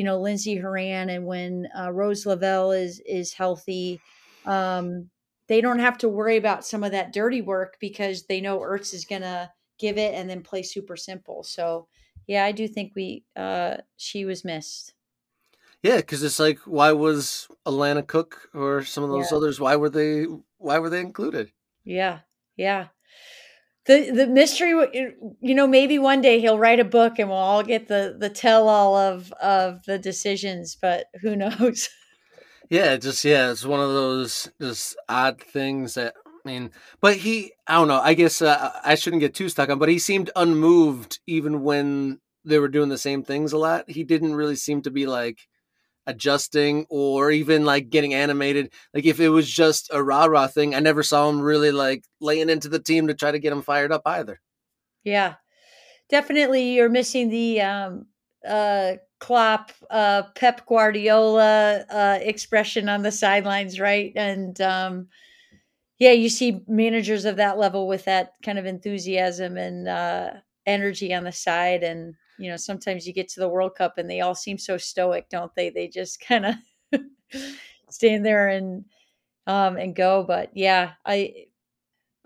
you 0.00 0.04
know 0.04 0.20
Lindsey 0.20 0.56
Horan 0.56 1.10
and 1.10 1.26
when 1.26 1.68
uh, 1.78 1.92
Rose 1.92 2.26
Lavelle 2.26 2.72
is 2.72 3.00
is 3.06 3.34
healthy, 3.34 4.02
um, 4.46 5.10
they 5.48 5.60
don't 5.60 5.80
have 5.80 5.98
to 5.98 6.08
worry 6.08 6.36
about 6.36 6.64
some 6.64 6.84
of 6.84 6.92
that 6.92 7.12
dirty 7.12 7.42
work 7.42 7.76
because 7.80 8.26
they 8.26 8.40
know 8.40 8.60
Ertz 8.60 8.94
is 8.94 9.04
going 9.04 9.22
to 9.22 9.52
give 9.78 9.98
it 9.98 10.14
and 10.14 10.30
then 10.30 10.42
play 10.42 10.62
super 10.62 10.96
simple. 10.96 11.42
So 11.44 11.88
yeah, 12.26 12.44
I 12.44 12.52
do 12.52 12.68
think 12.68 12.94
we 12.96 13.24
uh, 13.36 13.78
she 13.96 14.24
was 14.24 14.44
missed. 14.44 14.94
Yeah, 15.82 15.96
because 15.96 16.22
it's 16.22 16.38
like, 16.38 16.58
why 16.60 16.92
was 16.92 17.48
Alana 17.66 18.06
Cook 18.06 18.50
or 18.54 18.84
some 18.84 19.04
of 19.04 19.10
those 19.10 19.32
Yeah. 19.32 19.32
others? 19.32 19.60
Why 19.60 19.76
were 19.76 19.90
they? 19.90 20.24
Why 20.58 20.78
were 20.78 20.90
they 20.90 21.00
included? 21.00 21.52
Yeah, 21.84 22.20
yeah. 22.56 22.88
The 23.90 24.12
the 24.12 24.26
mystery, 24.28 24.70
you 25.40 25.54
know, 25.54 25.66
maybe 25.66 25.98
one 25.98 26.20
day 26.20 26.40
he'll 26.40 26.58
write 26.58 26.78
a 26.78 26.84
book 26.84 27.18
and 27.18 27.28
we'll 27.28 27.38
all 27.38 27.64
get 27.64 27.88
the 27.88 28.14
the 28.16 28.30
tell 28.30 28.68
all 28.68 28.96
of 28.96 29.32
of 29.32 29.84
the 29.84 29.98
decisions, 29.98 30.76
but 30.80 31.06
who 31.22 31.34
knows? 31.42 31.88
Yeah, 32.68 32.96
just 32.96 33.24
yeah, 33.24 33.50
it's 33.50 33.64
one 33.64 33.80
of 33.80 33.88
those 33.88 34.48
just 34.60 34.96
odd 35.08 35.40
things 35.40 35.94
that 35.94 36.14
I 36.24 36.48
mean, 36.48 36.70
but 37.00 37.16
he, 37.16 37.52
I 37.66 37.74
don't 37.74 37.88
know. 37.88 38.00
I 38.00 38.14
guess 38.14 38.40
uh, 38.40 38.70
I 38.84 38.94
shouldn't 38.94 39.20
get 39.20 39.34
too 39.34 39.48
stuck 39.48 39.68
on, 39.70 39.80
but 39.80 39.88
he 39.88 39.98
seemed 39.98 40.30
unmoved 40.36 41.18
even 41.26 41.62
when 41.64 42.20
they 42.44 42.60
were 42.60 42.68
doing 42.68 42.88
the 42.90 42.96
same 42.96 43.24
things 43.24 43.52
a 43.52 43.58
lot. 43.58 43.90
He 43.90 44.04
didn't 44.04 44.36
really 44.36 44.56
seem 44.56 44.82
to 44.82 44.90
be 44.90 45.06
like 45.06 45.48
adjusting 46.06 46.86
or 46.88 47.30
even 47.30 47.64
like 47.64 47.90
getting 47.90 48.14
animated. 48.14 48.72
Like 48.94 49.04
if 49.04 49.20
it 49.20 49.28
was 49.28 49.50
just 49.50 49.90
a 49.92 50.02
rah 50.02 50.24
rah 50.24 50.46
thing, 50.46 50.74
I 50.74 50.80
never 50.80 51.02
saw 51.02 51.28
him 51.28 51.40
really 51.40 51.72
like 51.72 52.04
laying 52.20 52.50
into 52.50 52.68
the 52.68 52.78
team 52.80 53.06
to 53.06 53.14
try 53.14 53.30
to 53.30 53.38
get 53.38 53.52
him 53.52 53.62
fired 53.62 53.92
up 53.92 54.02
either. 54.06 54.40
Yeah, 55.04 55.34
definitely. 56.08 56.74
You're 56.74 56.88
missing 56.88 57.28
the 57.28 57.60
um, 57.60 58.06
uh, 58.46 58.94
Klopp, 59.18 59.72
uh, 59.90 60.24
Pep 60.34 60.66
Guardiola 60.66 61.84
uh, 61.90 62.18
expression 62.22 62.88
on 62.88 63.02
the 63.02 63.12
sidelines, 63.12 63.78
right? 63.78 64.12
And 64.16 64.58
um, 64.60 65.08
yeah, 65.98 66.12
you 66.12 66.30
see 66.30 66.62
managers 66.66 67.26
of 67.26 67.36
that 67.36 67.58
level 67.58 67.86
with 67.86 68.06
that 68.06 68.32
kind 68.42 68.58
of 68.58 68.64
enthusiasm 68.64 69.58
and 69.58 69.86
uh, 69.86 70.30
energy 70.66 71.12
on 71.12 71.24
the 71.24 71.32
side, 71.32 71.82
and 71.82 72.14
you 72.40 72.50
know, 72.50 72.56
sometimes 72.56 73.06
you 73.06 73.12
get 73.12 73.28
to 73.30 73.40
the 73.40 73.48
World 73.48 73.74
Cup 73.76 73.98
and 73.98 74.08
they 74.08 74.20
all 74.20 74.34
seem 74.34 74.58
so 74.58 74.78
stoic, 74.78 75.28
don't 75.28 75.54
they? 75.54 75.70
They 75.70 75.88
just 75.88 76.20
kind 76.26 76.46
of 76.46 76.54
stand 77.90 78.24
there 78.24 78.48
and 78.48 78.84
um, 79.46 79.76
and 79.76 79.94
go. 79.94 80.24
But 80.26 80.50
yeah, 80.54 80.92
I 81.04 81.46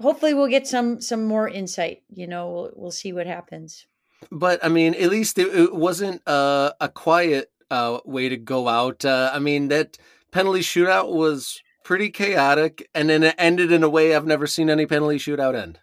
hopefully 0.00 0.34
we'll 0.34 0.48
get 0.48 0.66
some 0.66 1.00
some 1.00 1.24
more 1.24 1.48
insight. 1.48 2.02
You 2.12 2.26
know, 2.26 2.50
we'll 2.50 2.70
we'll 2.74 2.90
see 2.90 3.12
what 3.12 3.26
happens. 3.26 3.86
But 4.30 4.64
I 4.64 4.68
mean, 4.68 4.94
at 4.94 5.10
least 5.10 5.38
it, 5.38 5.54
it 5.54 5.74
wasn't 5.74 6.26
uh, 6.26 6.72
a 6.80 6.88
quiet 6.88 7.50
uh, 7.70 7.98
way 8.04 8.28
to 8.28 8.36
go 8.36 8.68
out. 8.68 9.04
Uh, 9.04 9.30
I 9.32 9.38
mean, 9.38 9.68
that 9.68 9.98
penalty 10.30 10.60
shootout 10.60 11.12
was 11.12 11.62
pretty 11.82 12.10
chaotic, 12.10 12.88
and 12.94 13.10
then 13.10 13.22
it 13.22 13.34
ended 13.36 13.70
in 13.70 13.82
a 13.82 13.88
way 13.88 14.14
I've 14.14 14.26
never 14.26 14.46
seen 14.46 14.70
any 14.70 14.86
penalty 14.86 15.18
shootout 15.18 15.54
end. 15.54 15.80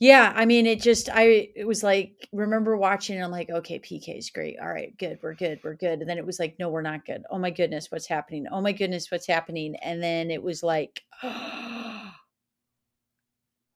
Yeah, 0.00 0.32
I 0.34 0.46
mean, 0.46 0.66
it 0.66 0.80
just 0.80 1.10
I 1.12 1.50
it 1.54 1.66
was 1.66 1.82
like 1.82 2.26
remember 2.32 2.76
watching. 2.76 3.16
And 3.16 3.24
I'm 3.24 3.30
like, 3.30 3.50
okay, 3.50 3.78
PK 3.78 4.16
is 4.16 4.30
great. 4.30 4.58
All 4.58 4.68
right, 4.72 4.96
good, 4.98 5.18
we're 5.22 5.34
good, 5.34 5.60
we're 5.62 5.74
good. 5.74 6.00
And 6.00 6.08
then 6.08 6.16
it 6.18 6.24
was 6.26 6.38
like, 6.40 6.56
no, 6.58 6.70
we're 6.70 6.80
not 6.82 7.04
good. 7.04 7.22
Oh 7.30 7.38
my 7.38 7.50
goodness, 7.50 7.90
what's 7.92 8.06
happening? 8.06 8.46
Oh 8.50 8.60
my 8.62 8.72
goodness, 8.72 9.10
what's 9.10 9.26
happening? 9.26 9.76
And 9.76 10.02
then 10.02 10.30
it 10.30 10.42
was 10.42 10.62
like, 10.62 11.02
and 11.22 12.12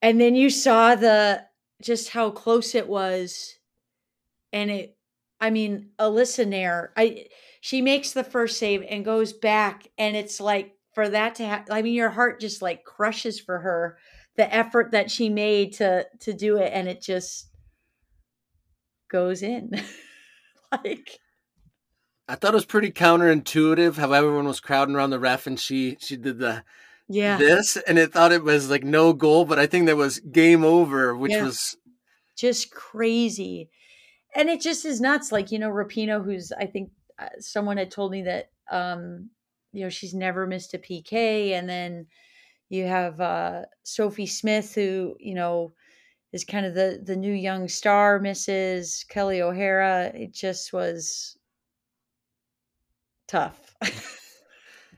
then 0.02 0.35
you 0.35 0.50
saw 0.50 0.95
the 0.95 1.45
just 1.83 2.11
how 2.11 2.31
close 2.31 2.75
it 2.75 2.88
was, 2.88 3.54
and 4.52 4.71
it. 4.71 4.97
I 5.40 5.50
mean, 5.50 5.90
Alyssa 5.99 6.47
Naeher, 6.47 6.88
I 6.97 7.26
she 7.61 7.83
makes 7.83 8.12
the 8.12 8.25
first 8.25 8.59
save 8.59 8.83
and 8.88 9.04
goes 9.04 9.33
back, 9.33 9.88
and 9.99 10.16
it's 10.16 10.40
like 10.40 10.73
for 10.95 11.09
that 11.09 11.35
to 11.37 11.45
happen. 11.47 11.73
I 11.75 11.83
mean, 11.83 11.95
your 11.95 12.11
heart 12.11 12.40
just 12.40 12.62
like 12.62 12.85
crushes 12.85 13.40
for 13.40 13.59
her 13.61 13.99
the 14.37 14.53
effort 14.53 14.91
that 14.93 15.11
she 15.11 15.29
made 15.29 15.73
to 15.75 16.07
to 16.21 16.33
do 16.33 16.57
it 16.57 16.73
and 16.73 16.88
it 16.88 17.00
just 17.00 17.49
goes 19.11 19.42
in. 19.42 19.70
Like 20.85 21.20
I 22.27 22.35
thought 22.35 22.55
it 22.55 22.57
was 22.57 22.64
pretty 22.64 22.90
counterintuitive 22.90 23.94
how 23.94 24.11
everyone 24.12 24.47
was 24.47 24.59
crowding 24.59 24.97
around 24.97 25.11
the 25.11 25.20
ref 25.20 25.47
and 25.47 25.61
she 25.61 25.97
she 26.01 26.16
did 26.16 26.38
the 26.38 26.64
yeah. 27.09 27.37
this 27.38 27.77
and 27.77 27.97
it 27.97 28.12
thought 28.12 28.33
it 28.33 28.42
was 28.42 28.70
like 28.70 28.83
no 28.83 29.12
goal, 29.12 29.44
but 29.44 29.59
I 29.59 29.66
think 29.66 29.87
that 29.87 29.97
was 29.97 30.18
game 30.18 30.64
over, 30.64 31.16
which 31.16 31.33
Yeah. 31.33 31.44
was 31.44 31.77
just 32.37 32.73
crazy. 32.73 33.70
And 34.35 34.49
it 34.49 34.61
just 34.61 34.85
is 34.85 35.01
nuts 35.01 35.31
like 35.31 35.53
you 35.53 35.59
know 35.61 35.70
Rapinoe 35.70 36.25
who's 36.25 36.51
i 36.59 36.66
think 36.66 36.90
uh, 37.18 37.29
someone 37.38 37.77
had 37.77 37.90
told 37.92 38.11
me 38.11 38.23
that 38.23 38.51
um 38.70 39.31
you 39.73 39.83
know 39.83 39.88
she's 39.88 40.14
never 40.14 40.47
missed 40.47 40.75
a 40.75 40.79
pk 40.79 41.53
and 41.53 41.68
then 41.68 42.07
you 42.68 42.87
have 42.87 43.20
uh 43.20 43.62
sophie 43.83 44.27
smith 44.27 44.74
who 44.74 45.16
you 45.20 45.35
know 45.35 45.72
is 46.33 46.44
kind 46.44 46.66
of 46.66 46.74
the 46.74 47.00
the 47.05 47.16
new 47.16 47.33
young 47.33 47.68
star 47.68 48.18
mrs 48.18 49.07
kelly 49.09 49.40
o'hara 49.40 50.11
it 50.14 50.33
just 50.33 50.72
was 50.72 51.37
tough 53.29 53.74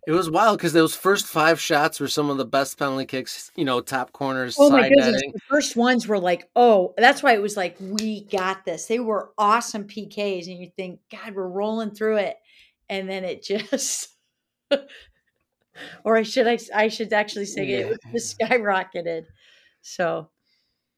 it 0.06 0.12
was 0.12 0.30
wild 0.30 0.56
because 0.56 0.72
those 0.72 0.94
first 0.94 1.26
five 1.26 1.60
shots 1.60 1.98
were 1.98 2.06
some 2.06 2.30
of 2.30 2.36
the 2.36 2.44
best 2.44 2.78
penalty 2.78 3.06
kicks, 3.06 3.50
you 3.56 3.64
know, 3.64 3.80
top 3.80 4.12
corners, 4.12 4.56
Oh 4.56 4.70
my 4.70 4.88
goodness. 4.88 5.14
netting. 5.14 5.32
The 5.32 5.40
first 5.48 5.74
ones 5.76 6.06
were 6.06 6.20
like, 6.20 6.48
oh, 6.54 6.94
that's 6.96 7.24
why 7.24 7.34
it 7.34 7.42
was 7.42 7.56
like, 7.56 7.76
we 7.80 8.24
got 8.26 8.64
this. 8.64 8.86
They 8.86 9.00
were 9.00 9.32
awesome 9.36 9.84
PKs. 9.84 10.46
And 10.46 10.58
you 10.60 10.70
think, 10.76 11.00
God, 11.10 11.34
we're 11.34 11.48
rolling 11.48 11.90
through 11.90 12.18
it. 12.18 12.36
And 12.88 13.10
then 13.10 13.24
it 13.24 13.42
just, 13.42 14.10
or 16.04 16.16
I 16.16 16.22
should, 16.22 16.46
I, 16.46 16.58
I 16.74 16.88
should 16.88 17.12
actually 17.12 17.46
say 17.46 17.68
it, 17.68 17.98
was 18.12 18.34
skyrocketed. 18.40 19.24
So, 19.82 20.28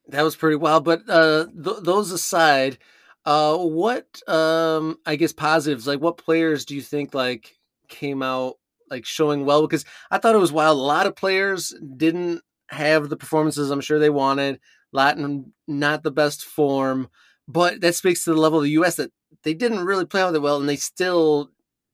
That 0.08 0.22
was 0.22 0.36
pretty 0.36 0.56
wild. 0.56 0.84
But 0.84 1.02
uh, 1.08 1.46
th- 1.46 1.82
those 1.82 2.10
aside, 2.10 2.78
uh, 3.24 3.56
what 3.56 4.06
um, 4.26 4.98
I 5.04 5.16
guess 5.16 5.32
positives 5.32 5.86
like 5.86 6.00
what 6.00 6.16
players 6.16 6.64
do 6.64 6.74
you 6.74 6.80
think 6.80 7.14
like 7.14 7.56
came 7.88 8.22
out 8.22 8.54
like 8.90 9.04
showing 9.04 9.44
well? 9.44 9.62
Because 9.62 9.84
I 10.10 10.18
thought 10.18 10.34
it 10.34 10.38
was 10.38 10.52
wild. 10.52 10.78
A 10.78 10.80
lot 10.80 11.06
of 11.06 11.16
players 11.16 11.74
didn't 11.96 12.40
have 12.68 13.08
the 13.08 13.16
performances 13.16 13.70
I'm 13.70 13.80
sure 13.80 13.98
they 13.98 14.10
wanted. 14.10 14.60
Latin 14.92 15.52
not 15.66 16.02
the 16.02 16.10
best 16.10 16.44
form, 16.44 17.08
but 17.46 17.82
that 17.82 17.94
speaks 17.94 18.24
to 18.24 18.32
the 18.32 18.40
level 18.40 18.58
of 18.60 18.64
the 18.64 18.70
U.S. 18.70 18.96
that 18.96 19.12
they 19.42 19.52
didn't 19.52 19.84
really 19.84 20.06
play 20.06 20.22
all 20.22 20.32
that 20.32 20.40
well, 20.40 20.58
and 20.58 20.68
they 20.68 20.76
still 20.76 21.50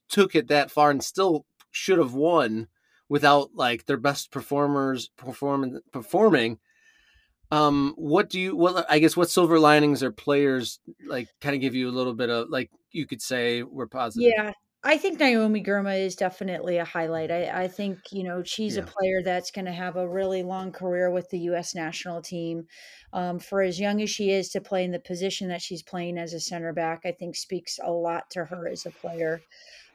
took 0.09 0.37
it 0.37 0.49
that 0.49 0.71
far 0.71 0.91
and 0.91 1.03
still 1.03 1.47
should 1.73 1.99
have 1.99 2.15
won 2.15 2.69
without 3.09 3.51
like 3.55 3.87
their 3.87 3.97
best 3.97 4.31
performers 4.31 5.09
performing 5.17 5.81
performing 5.93 6.59
um 7.51 7.93
what 7.97 8.31
do 8.31 8.41
you 8.41 8.57
what 8.57 8.87
i 8.91 8.99
guess 8.99 9.17
what 9.17 9.31
silver 9.31 9.59
linings 9.59 10.03
or 10.03 10.11
players 10.11 10.81
like 11.07 11.29
kind 11.41 11.55
of 11.55 11.61
give 11.61 11.75
you 11.75 11.89
a 11.89 11.93
little 11.93 12.15
bit 12.15 12.31
of 12.31 12.49
like 12.49 12.71
you 12.91 13.07
could 13.07 13.21
say 13.21 13.63
were 13.63 13.87
positive 13.87 14.33
yeah, 14.37 14.53
I 14.87 14.99
think 14.99 15.19
Naomi 15.19 15.63
Girma 15.63 15.99
is 15.99 16.15
definitely 16.15 16.77
a 16.77 16.85
highlight. 16.85 17.31
I, 17.31 17.63
I 17.63 17.69
think, 17.69 17.99
you 18.13 18.23
know, 18.23 18.43
she's 18.43 18.77
Yeah. 18.77 18.83
a 18.83 18.87
player 18.87 19.23
that's 19.23 19.51
going 19.51 19.65
to 19.65 19.73
have 19.73 19.97
a 19.97 20.07
really 20.07 20.43
long 20.43 20.73
career 20.73 21.11
with 21.11 21.31
the 21.31 21.39
U.S. 21.41 21.75
national 21.75 22.21
team. 22.21 22.67
Um, 23.13 23.39
for 23.39 23.63
as 23.63 23.81
young 23.81 24.03
as 24.03 24.11
she 24.11 24.31
is 24.31 24.51
to 24.51 24.61
play 24.61 24.85
in 24.85 24.91
the 24.93 24.99
position 24.99 25.49
that 25.49 25.63
she's 25.63 25.83
playing 25.83 26.19
as 26.19 26.35
a 26.35 26.41
center 26.41 26.73
back, 26.75 27.03
I 27.07 27.13
think 27.13 27.35
speaks 27.35 27.79
a 27.83 27.91
lot 27.91 28.29
to 28.33 28.45
her 28.45 28.69
as 28.69 28.85
a 28.85 28.91
player. 28.91 29.41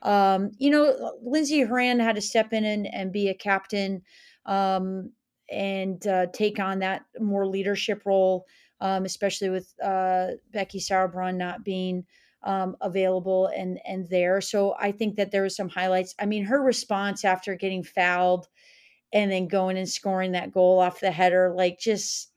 Um, 0.02 0.52
you 0.58 0.70
know, 0.70 1.18
Lindsey 1.22 1.62
Horan 1.62 2.00
had 2.00 2.16
to 2.16 2.22
step 2.22 2.54
in 2.54 2.64
and, 2.66 2.88
and 2.94 3.12
be 3.12 3.30
a 3.30 3.34
captain 3.34 4.02
um, 4.46 5.12
and 5.52 6.06
uh, 6.08 6.28
take 6.34 6.60
on 6.60 6.80
that 6.80 7.06
more 7.20 7.48
leadership 7.48 8.04
role, 8.06 8.46
um, 8.82 9.06
especially 9.06 9.50
with 9.50 9.74
uh, 9.84 10.30
Becky 10.52 10.80
Sauerbrunn 10.80 11.36
not 11.36 11.64
being 11.64 12.06
um, 12.44 12.76
available 12.82 13.48
and 13.48 13.80
and 13.86 14.08
there. 14.10 14.42
So 14.42 14.76
I 14.80 14.92
think 14.92 15.16
that 15.18 15.32
there 15.32 15.44
was 15.44 15.56
some 15.56 15.70
highlights. 15.70 16.16
I 16.20 16.26
mean, 16.26 16.46
her 16.46 16.62
response 16.62 17.26
after 17.26 17.56
getting 17.56 17.84
fouled 17.84 18.48
and 19.12 19.32
then 19.32 19.48
going 19.48 19.78
and 19.78 19.90
scoring 19.90 20.34
that 20.34 20.52
goal 20.52 20.80
off 20.80 21.00
the 21.00 21.12
header, 21.12 21.54
like 21.56 21.80
just 21.80 22.32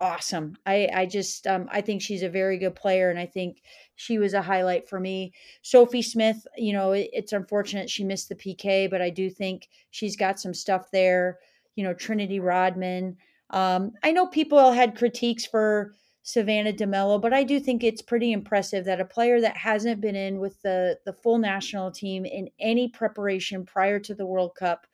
awesome. 0.00 0.56
I 0.66 0.88
I 0.92 1.06
just 1.06 1.46
um, 1.46 1.68
I 1.70 1.80
think 1.80 2.02
she's 2.02 2.22
a 2.22 2.28
very 2.28 2.58
good 2.58 2.74
player, 2.74 3.10
and 3.10 3.18
I 3.18 3.26
think 3.26 3.62
she 4.00 4.16
was 4.16 4.32
a 4.32 4.40
highlight 4.40 4.88
for 4.88 4.98
me. 4.98 5.30
Sophie 5.60 6.00
Smith, 6.00 6.46
you 6.56 6.72
know, 6.72 6.92
it, 6.92 7.10
it's 7.12 7.34
unfortunate 7.34 7.90
she 7.90 8.02
missed 8.02 8.30
the 8.30 8.34
PK, 8.34 8.88
but 8.88 9.02
I 9.02 9.10
do 9.10 9.28
think 9.28 9.68
she's 9.90 10.16
got 10.16 10.40
some 10.40 10.54
stuff 10.54 10.90
there. 10.90 11.38
You 11.76 11.84
know, 11.84 11.92
Trinity 11.92 12.40
Rodman. 12.40 13.18
Um, 13.50 13.92
I 14.02 14.12
know 14.12 14.26
people 14.26 14.72
had 14.72 14.96
critiques 14.96 15.44
for 15.44 15.92
Savannah 16.22 16.72
DeMelo, 16.72 17.20
but 17.20 17.34
I 17.34 17.44
do 17.44 17.60
think 17.60 17.84
it's 17.84 18.00
pretty 18.00 18.32
impressive 18.32 18.86
that 18.86 19.02
a 19.02 19.04
player 19.04 19.38
that 19.42 19.58
hasn't 19.58 20.00
been 20.00 20.16
in 20.16 20.40
with 20.40 20.62
the 20.62 20.98
the 21.04 21.12
full 21.12 21.36
national 21.36 21.90
team 21.90 22.24
in 22.24 22.48
any 22.58 22.88
preparation 22.88 23.66
prior 23.66 24.00
to 24.00 24.14
the 24.14 24.26
World 24.26 24.54
Cup 24.54 24.86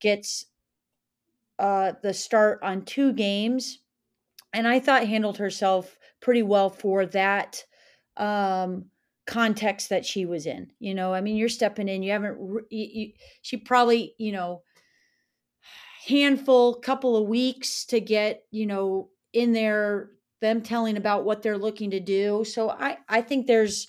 gets 0.00 0.46
uh, 1.60 1.92
the 2.02 2.12
start 2.12 2.58
on 2.64 2.84
two 2.84 3.12
games, 3.12 3.78
and 4.52 4.66
I 4.66 4.80
thought 4.80 5.06
handled 5.06 5.38
herself 5.38 5.96
pretty 6.20 6.42
well 6.42 6.70
for 6.70 7.06
that 7.06 7.62
um, 8.18 8.86
context 9.26 9.90
that 9.90 10.04
she 10.04 10.26
was 10.26 10.46
in. 10.46 10.70
You 10.80 10.94
know, 10.94 11.14
I 11.14 11.20
mean, 11.20 11.36
you're 11.36 11.48
stepping 11.48 11.88
in. 11.88 12.02
You 12.02 12.12
haven't. 12.12 12.38
You, 12.70 12.88
you, 12.92 13.12
she 13.42 13.56
probably, 13.56 14.14
you 14.18 14.32
know, 14.32 14.62
handful, 16.06 16.74
couple 16.74 17.16
of 17.16 17.28
weeks 17.28 17.84
to 17.86 18.00
get, 18.00 18.42
you 18.50 18.66
know, 18.66 19.10
in 19.32 19.52
there 19.52 20.10
them 20.40 20.62
telling 20.62 20.96
about 20.96 21.24
what 21.24 21.42
they're 21.42 21.58
looking 21.58 21.90
to 21.90 22.00
do. 22.00 22.44
So 22.44 22.70
I 22.70 22.98
I 23.08 23.22
think 23.22 23.46
there's 23.46 23.88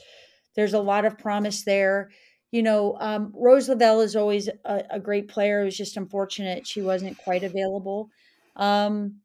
there's 0.56 0.74
a 0.74 0.80
lot 0.80 1.06
of 1.06 1.18
promise 1.18 1.64
there. 1.64 2.10
You 2.52 2.64
know, 2.64 2.98
um, 3.00 3.32
Rose 3.36 3.70
Lavelle 3.70 4.02
is 4.02 4.16
always 4.16 4.50
a, 4.66 4.84
a, 4.90 5.00
great 5.00 5.28
player. 5.28 5.62
It 5.62 5.66
was 5.66 5.78
just 5.78 5.98
unfortunate 5.98 6.66
she 6.66 6.82
wasn't 6.82 7.16
quite 7.20 7.44
available. 7.44 8.10
Um, 8.56 9.18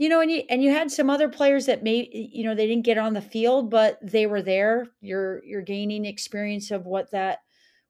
you 0.00 0.08
know, 0.08 0.22
and 0.22 0.30
you 0.30 0.44
and 0.48 0.62
you 0.62 0.70
had 0.70 0.90
some 0.90 1.10
other 1.10 1.28
players 1.28 1.66
that 1.66 1.82
may 1.82 2.08
you 2.10 2.42
know 2.42 2.54
they 2.54 2.66
didn't 2.66 2.86
get 2.86 2.96
on 2.96 3.12
the 3.12 3.20
field, 3.20 3.70
but 3.70 3.98
they 4.02 4.24
were 4.24 4.40
there. 4.40 4.86
You're 5.02 5.44
you're 5.44 5.60
gaining 5.60 6.06
experience 6.06 6.70
of 6.70 6.86
what 6.86 7.10
that 7.10 7.40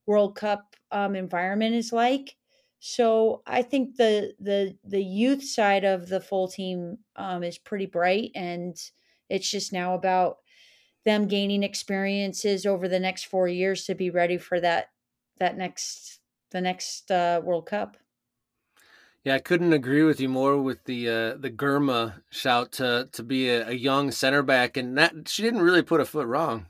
World 0.07 0.35
Cup 0.35 0.75
um, 0.91 1.15
environment 1.15 1.77
is 1.77 1.93
like. 1.93 2.35
So 2.81 3.43
I 3.47 3.63
think 3.63 3.97
the 3.97 4.35
the 4.41 4.77
the 4.83 5.01
youth 5.01 5.45
side 5.45 5.85
of 5.85 6.09
the 6.09 6.21
full 6.21 6.49
team 6.49 6.99
um, 7.15 7.45
is 7.45 7.59
pretty 7.59 7.87
bright, 7.87 8.33
and 8.35 8.77
it's 9.29 9.49
just 9.49 9.73
now 9.73 9.95
about 9.95 10.39
them 11.05 11.29
gaining 11.29 11.63
experiences 11.63 12.67
over 12.67 12.89
the 12.89 12.99
next 12.99 13.27
four 13.27 13.47
years 13.47 13.85
to 13.85 13.95
be 13.95 14.11
ready 14.11 14.37
for 14.37 14.59
that 14.59 14.89
that 15.39 15.57
next 15.57 16.19
the 16.51 16.61
next 16.61 17.09
uh, 17.13 17.41
World 17.45 17.67
Cup. 17.67 17.97
Yeah, 19.25 19.35
I 19.35 19.39
couldn't 19.39 19.75
agree 19.75 20.03
with 20.03 20.19
you 20.19 20.31
more 20.31 20.57
with 20.57 20.85
the 20.85 21.09
uh, 21.09 21.35
the 21.37 21.51
Girma 21.51 22.23
shout 22.31 22.73
to 22.73 23.09
to 23.13 23.23
be 23.23 23.51
a, 23.51 23.69
a, 23.69 23.73
young 23.73 24.11
center 24.11 24.43
back, 24.43 24.79
and 24.79 24.97
that 24.97 25.29
she 25.29 25.43
didn't 25.43 25.61
really 25.61 25.83
put 25.83 26.01
a 26.01 26.07
foot 26.07 26.27
wrong. 26.27 26.67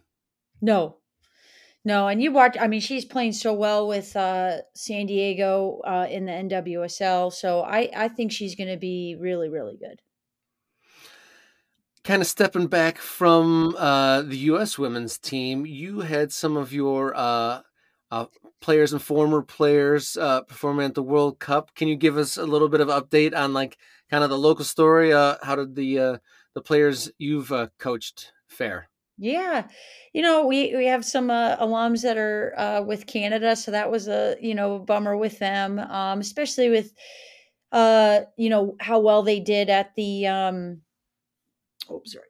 No, 0.60 0.96
no, 1.84 2.08
and 2.08 2.20
you 2.20 2.32
watch. 2.32 2.56
I 2.60 2.66
mean, 2.66 2.80
she's 2.80 3.04
playing 3.04 3.32
so 3.32 3.54
well 3.54 3.86
with 3.86 4.16
uh, 4.16 4.58
San 4.74 5.06
Diego 5.06 5.80
uh, 5.86 6.08
in 6.10 6.26
the 6.26 6.32
NWSL, 6.32 7.32
so 7.32 7.60
I 7.60 7.88
I 7.94 8.08
think 8.08 8.32
she's 8.32 8.56
going 8.56 8.70
to 8.70 8.76
be 8.76 9.16
really 9.18 9.48
really 9.48 9.76
good. 9.76 10.02
Kind 12.02 12.20
of 12.20 12.26
stepping 12.26 12.66
back 12.66 12.98
from 12.98 13.76
uh, 13.78 14.22
the 14.22 14.36
U.S. 14.38 14.76
women's 14.76 15.18
team, 15.18 15.66
you 15.66 16.00
had 16.00 16.32
some 16.32 16.56
of 16.56 16.72
your 16.72 17.16
uh, 18.10 18.26
players 18.60 18.92
and 18.92 19.02
former 19.02 19.42
players 19.42 20.16
uh, 20.16 20.42
performing 20.42 20.86
at 20.86 20.94
the 20.94 21.02
World 21.02 21.38
Cup. 21.38 21.74
Can 21.74 21.88
you 21.88 21.96
give 21.96 22.16
us 22.16 22.36
a 22.36 22.44
little 22.44 22.68
bit 22.68 22.80
of 22.80 22.88
update 22.88 23.36
on 23.36 23.52
like 23.52 23.78
kind 24.10 24.24
of 24.24 24.30
the 24.30 24.38
local 24.38 24.64
story? 24.64 25.12
Uh, 25.12 25.36
how 25.42 25.56
did 25.56 25.74
the 25.74 25.98
uh, 25.98 26.18
the 26.54 26.60
players 26.60 27.10
you've 27.18 27.52
uh, 27.52 27.68
coached 27.78 28.32
fare? 28.48 28.88
Yeah, 29.18 29.68
you 30.12 30.22
know 30.22 30.46
we 30.46 30.74
we 30.74 30.86
have 30.86 31.04
some 31.04 31.30
uh, 31.30 31.56
alums 31.58 32.02
that 32.02 32.16
are 32.16 32.54
uh, 32.58 32.82
with 32.82 33.06
Canada, 33.06 33.54
so 33.54 33.70
that 33.70 33.90
was 33.90 34.08
a 34.08 34.36
you 34.40 34.54
know 34.54 34.78
bummer 34.78 35.16
with 35.16 35.38
them, 35.38 35.78
um, 35.78 36.20
especially 36.20 36.70
with 36.70 36.92
uh, 37.70 38.20
you 38.36 38.48
know 38.48 38.76
how 38.80 38.98
well 38.98 39.22
they 39.22 39.40
did 39.40 39.68
at 39.68 39.94
the 39.94 40.26
um, 40.26 40.80
sorry 42.04 42.29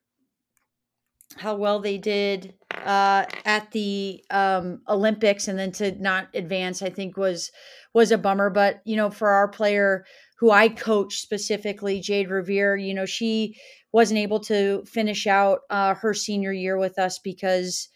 how 1.36 1.54
well 1.54 1.80
they 1.80 1.98
did 1.98 2.54
uh, 2.84 3.24
at 3.44 3.70
the 3.72 4.24
um, 4.30 4.80
Olympics 4.88 5.48
and 5.48 5.58
then 5.58 5.72
to 5.72 5.92
not 6.00 6.28
advance, 6.34 6.82
I 6.82 6.90
think 6.90 7.16
was 7.16 7.50
was 7.94 8.12
a 8.12 8.18
bummer. 8.18 8.50
But 8.50 8.80
you 8.84 8.96
know, 8.96 9.10
for 9.10 9.28
our 9.30 9.48
player 9.48 10.04
who 10.38 10.50
I 10.50 10.68
coach 10.68 11.16
specifically, 11.16 12.00
Jayde 12.00 12.30
Riviere, 12.30 12.76
you 12.76 12.94
know, 12.94 13.06
she 13.06 13.56
wasn't 13.92 14.18
able 14.18 14.40
to 14.40 14.84
finish 14.86 15.26
out 15.26 15.60
uh, 15.70 15.94
her 15.94 16.14
senior 16.14 16.52
year 16.52 16.78
with 16.78 16.98
us 16.98 17.18
because 17.18 17.88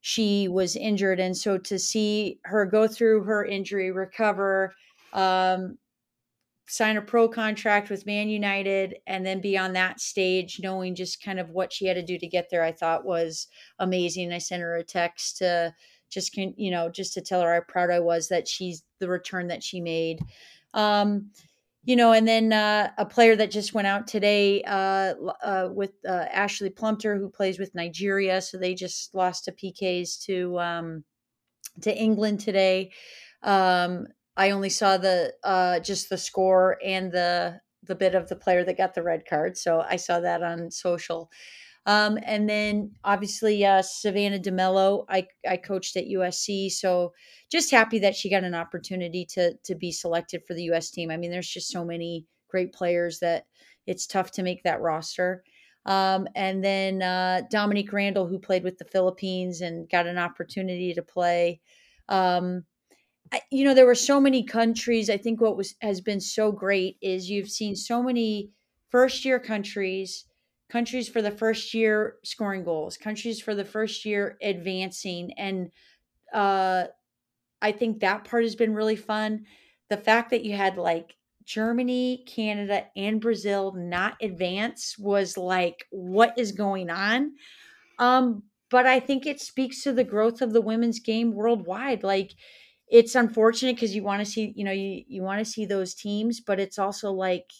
she 0.00 0.46
was 0.48 0.76
injured, 0.76 1.20
and 1.20 1.36
so 1.36 1.58
to 1.58 1.78
see 1.78 2.38
her 2.44 2.64
go 2.64 2.86
through 2.86 3.24
her 3.24 3.44
injury, 3.44 3.90
recover, 3.90 4.72
um, 5.12 5.76
sign 6.68 6.96
a 6.98 7.02
pro 7.02 7.28
contract 7.28 7.88
with 7.88 8.06
Man 8.06 8.28
United 8.28 8.96
and 9.06 9.24
then 9.24 9.40
be 9.40 9.56
on 9.56 9.72
that 9.72 10.00
stage, 10.00 10.60
knowing 10.62 10.94
just 10.94 11.22
kind 11.22 11.40
of 11.40 11.50
what 11.50 11.72
she 11.72 11.86
had 11.86 11.94
to 11.94 12.02
do 12.02 12.18
to 12.18 12.26
get 12.26 12.48
there, 12.50 12.62
I 12.62 12.72
thought 12.72 13.06
was 13.06 13.48
amazing. 13.78 14.32
I 14.32 14.38
sent 14.38 14.62
her 14.62 14.76
a 14.76 14.84
text 14.84 15.38
to 15.38 15.74
just, 16.10 16.32
can 16.32 16.54
you 16.56 16.70
know, 16.70 16.90
just 16.90 17.14
to 17.14 17.22
tell 17.22 17.40
her 17.40 17.54
how 17.54 17.60
proud 17.60 17.90
I 17.90 18.00
was 18.00 18.28
that 18.28 18.46
she's 18.46 18.84
the 18.98 19.08
return 19.08 19.48
that 19.48 19.62
she 19.62 19.80
made. 19.80 20.20
Um, 20.74 21.30
you 21.84 21.96
know, 21.96 22.12
and 22.12 22.28
then 22.28 22.52
uh, 22.52 22.90
a 22.98 23.06
player 23.06 23.34
that 23.36 23.50
just 23.50 23.72
went 23.72 23.86
out 23.86 24.06
today 24.06 24.62
uh, 24.64 25.14
uh, 25.42 25.70
with 25.72 25.92
uh, 26.06 26.26
Ashleigh 26.30 26.76
Plumptre, 26.76 27.16
who 27.16 27.30
plays 27.30 27.58
with 27.58 27.74
Nigeria. 27.74 28.42
So 28.42 28.58
they 28.58 28.74
just 28.74 29.14
lost 29.14 29.46
to 29.46 29.52
PKs 29.52 30.22
to 30.26 30.58
um, 30.58 31.04
to 31.80 31.96
England 31.96 32.40
today. 32.40 32.92
Um, 33.42 34.06
I 34.38 34.50
only 34.50 34.70
saw 34.70 34.96
the 34.96 35.34
uh, 35.42 35.80
just 35.80 36.08
the 36.08 36.16
score 36.16 36.78
and 36.84 37.10
the 37.10 37.60
the 37.82 37.96
bit 37.96 38.14
of 38.14 38.28
the 38.28 38.36
player 38.36 38.64
that 38.64 38.78
got 38.78 38.94
the 38.94 39.02
red 39.02 39.24
card. 39.26 39.56
So 39.56 39.80
I 39.80 39.96
saw 39.96 40.20
that 40.20 40.42
on 40.42 40.70
social. 40.70 41.30
Um, 41.86 42.18
and 42.22 42.48
then 42.48 42.92
obviously 43.02 43.64
uh, 43.64 43.82
Savannah 43.82 44.38
DeMelo, 44.38 45.06
I, 45.08 45.26
I 45.48 45.56
coached 45.56 45.96
at 45.96 46.04
USC, 46.04 46.70
so 46.70 47.14
just 47.50 47.70
happy 47.70 47.98
that 48.00 48.14
she 48.14 48.28
got 48.28 48.44
an 48.44 48.54
opportunity 48.54 49.26
to 49.30 49.54
to 49.64 49.74
be 49.74 49.90
selected 49.90 50.42
for 50.46 50.54
the 50.54 50.70
US 50.72 50.90
team. 50.90 51.10
I 51.10 51.16
mean, 51.16 51.30
there's 51.30 51.48
just 51.48 51.70
so 51.70 51.84
many 51.84 52.26
great 52.48 52.72
players 52.72 53.18
that 53.20 53.46
it's 53.86 54.06
tough 54.06 54.30
to 54.32 54.42
make 54.42 54.62
that 54.62 54.80
roster. 54.80 55.42
Um, 55.86 56.28
and 56.36 56.62
then 56.62 57.02
uh, 57.02 57.42
Dominique 57.50 57.92
Randle, 57.92 58.28
who 58.28 58.38
played 58.38 58.62
with 58.62 58.78
the 58.78 58.84
Philippines 58.84 59.62
and 59.62 59.88
got 59.88 60.06
an 60.06 60.18
opportunity 60.18 60.92
to 60.94 61.02
play. 61.02 61.60
Um, 62.08 62.64
you 63.50 63.64
know 63.64 63.74
there 63.74 63.86
were 63.86 63.94
so 63.94 64.20
many 64.20 64.42
countries 64.42 65.10
i 65.10 65.16
think 65.16 65.40
what 65.40 65.56
was 65.56 65.74
has 65.80 66.00
been 66.00 66.20
so 66.20 66.52
great 66.52 66.96
is 67.02 67.30
you've 67.30 67.50
seen 67.50 67.74
so 67.76 68.02
many 68.02 68.50
first 68.90 69.24
year 69.24 69.38
countries 69.38 70.24
countries 70.68 71.08
for 71.08 71.22
the 71.22 71.30
first 71.30 71.74
year 71.74 72.16
scoring 72.24 72.64
goals 72.64 72.96
countries 72.96 73.40
for 73.40 73.54
the 73.54 73.64
first 73.64 74.04
year 74.04 74.36
advancing 74.42 75.32
and 75.38 75.70
uh 76.34 76.86
i 77.62 77.72
think 77.72 78.00
that 78.00 78.24
part 78.24 78.44
has 78.44 78.56
been 78.56 78.74
really 78.74 78.96
fun. 78.96 79.46
The 79.90 79.98
fact 79.98 80.30
that 80.30 80.44
you 80.44 80.56
had 80.56 80.76
like 80.78 81.16
germany 81.44 82.24
canada 82.26 82.86
and 82.96 83.20
brazil 83.20 83.72
not 83.74 84.16
advance 84.22 84.98
was 84.98 85.38
like 85.38 85.86
what 85.90 86.38
is 86.38 86.52
going 86.52 86.90
on? 86.90 87.34
Um 87.98 88.44
but 88.70 88.86
i 88.86 89.00
think 89.00 89.26
it 89.26 89.40
speaks 89.40 89.82
to 89.82 89.92
the 89.92 90.04
growth 90.04 90.42
of 90.42 90.52
the 90.52 90.60
women's 90.60 91.00
game 91.00 91.32
worldwide 91.32 92.02
like 92.02 92.32
it's 92.90 93.14
unfortunate 93.14 93.76
because 93.76 93.94
you 93.94 94.02
want 94.02 94.20
to 94.20 94.30
see, 94.30 94.52
you 94.56 94.64
know, 94.64 94.72
you, 94.72 95.04
you 95.06 95.22
want 95.22 95.38
to 95.38 95.44
see 95.44 95.66
those 95.66 95.94
teams, 95.94 96.40
but 96.40 96.58
it's 96.58 96.78
also 96.78 97.12
like 97.12 97.50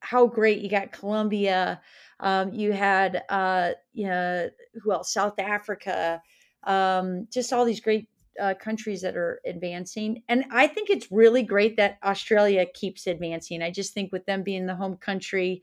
how 0.00 0.26
great 0.26 0.60
you 0.60 0.68
got 0.68 0.92
Colombia. 0.92 1.80
Um, 2.20 2.52
you 2.52 2.72
had, 2.72 3.22
uh, 3.28 3.72
you 3.92 4.06
know, 4.06 4.48
who 4.82 4.92
else? 4.92 5.12
South 5.12 5.38
Africa. 5.38 6.22
Um, 6.64 7.28
just 7.32 7.52
all 7.52 7.64
these 7.64 7.80
great 7.80 8.08
uh, 8.40 8.54
countries 8.54 9.02
that 9.02 9.16
are 9.16 9.40
advancing. 9.46 10.22
And 10.28 10.44
I 10.50 10.66
think 10.66 10.90
it's 10.90 11.10
really 11.10 11.42
great 11.42 11.76
that 11.76 11.98
Australia 12.04 12.66
keeps 12.72 13.06
advancing. 13.06 13.62
I 13.62 13.70
just 13.70 13.94
think 13.94 14.12
with 14.12 14.26
them 14.26 14.42
being 14.42 14.66
the 14.66 14.76
home 14.76 14.96
country, 14.96 15.62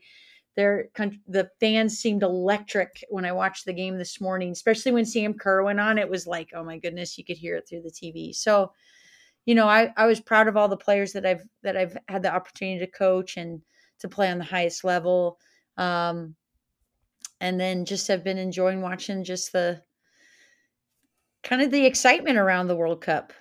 their 0.56 0.88
the 1.28 1.50
fans 1.60 1.98
seemed 1.98 2.22
electric 2.22 3.04
when 3.10 3.24
I 3.24 3.32
watched 3.32 3.66
the 3.66 3.72
game 3.72 3.98
this 3.98 4.20
morning, 4.20 4.50
especially 4.50 4.92
when 4.92 5.04
Sam 5.04 5.34
Kerr 5.34 5.62
went 5.62 5.80
on. 5.80 5.98
It 5.98 6.08
was 6.08 6.26
like, 6.26 6.50
oh 6.54 6.64
my 6.64 6.78
goodness, 6.78 7.18
you 7.18 7.24
could 7.24 7.36
hear 7.36 7.56
it 7.56 7.68
through 7.68 7.82
the 7.82 7.90
TV. 7.90 8.34
So, 8.34 8.72
you 9.44 9.54
know, 9.54 9.68
I, 9.68 9.92
I 9.96 10.06
was 10.06 10.20
proud 10.20 10.48
of 10.48 10.56
all 10.56 10.68
the 10.68 10.76
players 10.76 11.12
that 11.12 11.26
I've 11.26 11.44
that 11.62 11.76
I've 11.76 11.96
had 12.08 12.22
the 12.22 12.34
opportunity 12.34 12.78
to 12.80 12.90
coach 12.90 13.36
and 13.36 13.60
to 14.00 14.08
play 14.08 14.30
on 14.30 14.38
the 14.38 14.44
highest 14.44 14.82
level. 14.82 15.38
Um, 15.76 16.34
and 17.40 17.60
then 17.60 17.84
just 17.84 18.08
have 18.08 18.24
been 18.24 18.38
enjoying 18.38 18.80
watching 18.80 19.24
just 19.24 19.52
the 19.52 19.82
kind 21.42 21.60
of 21.60 21.70
the 21.70 21.84
excitement 21.84 22.38
around 22.38 22.66
the 22.66 22.76
World 22.76 23.02
Cup. 23.02 23.32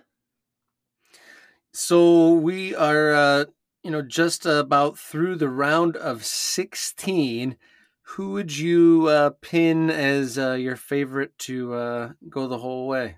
So 1.74 2.34
we 2.34 2.76
are 2.76 3.14
uh, 3.14 3.46
you 3.86 3.92
know, 3.92 4.02
just 4.02 4.48
about 4.48 4.98
through 4.98 5.36
the 5.36 5.48
round 5.48 5.96
of 5.96 6.26
16, 6.26 7.56
who 8.02 8.32
would 8.32 8.58
you 8.58 9.06
uh, 9.10 9.30
pin 9.42 9.92
as 9.92 10.40
uh, 10.40 10.54
your 10.54 10.76
favorite 10.76 11.38
to 11.38 11.76
uh, 11.76 12.12
go 12.28 12.48
the 12.48 12.58
whole 12.58 12.88
way? 12.88 13.18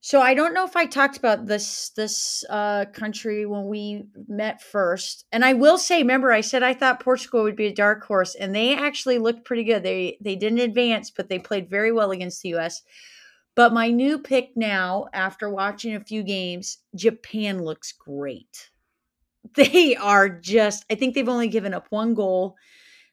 So 0.00 0.22
I 0.22 0.32
don't 0.32 0.54
know 0.54 0.64
if 0.64 0.76
I 0.76 0.86
talked 0.86 1.18
about 1.18 1.44
this 1.44 1.90
this 1.90 2.42
uh, 2.48 2.86
country 2.94 3.44
when 3.44 3.66
we 3.66 4.04
met 4.28 4.62
first, 4.62 5.26
and 5.30 5.44
I 5.44 5.52
will 5.52 5.76
say, 5.76 5.98
remember, 5.98 6.32
I 6.32 6.40
said 6.40 6.62
I 6.62 6.72
thought 6.72 7.00
Portugal 7.00 7.42
would 7.42 7.56
be 7.56 7.66
a 7.66 7.74
dark 7.74 8.02
horse, 8.04 8.34
and 8.34 8.54
they 8.54 8.74
actually 8.74 9.18
looked 9.18 9.44
pretty 9.44 9.64
good. 9.64 9.82
They 9.82 10.16
they 10.22 10.36
didn't 10.36 10.60
advance, 10.60 11.10
but 11.10 11.28
they 11.28 11.38
played 11.38 11.68
very 11.68 11.92
well 11.92 12.12
against 12.12 12.40
the 12.40 12.50
U.S. 12.50 12.80
But 13.54 13.74
my 13.74 13.90
new 13.90 14.18
pick 14.18 14.56
now, 14.56 15.08
after 15.12 15.50
watching 15.50 15.94
a 15.94 16.04
few 16.04 16.22
games, 16.22 16.78
Japan 16.94 17.62
looks 17.62 17.92
great 17.92 18.70
they 19.54 19.96
are 19.96 20.28
just, 20.28 20.84
I 20.90 20.94
think 20.94 21.14
they've 21.14 21.28
only 21.28 21.48
given 21.48 21.74
up 21.74 21.86
one 21.90 22.14
goal, 22.14 22.56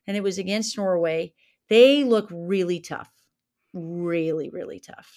and 0.08 0.18
it 0.18 0.24
was 0.24 0.38
against 0.38 0.78
Norway. 0.78 1.34
They 1.70 2.04
look 2.04 2.28
really 2.32 2.80
tough, 2.80 3.12
really, 3.74 4.50
really 4.50 4.80
tough. 4.80 5.12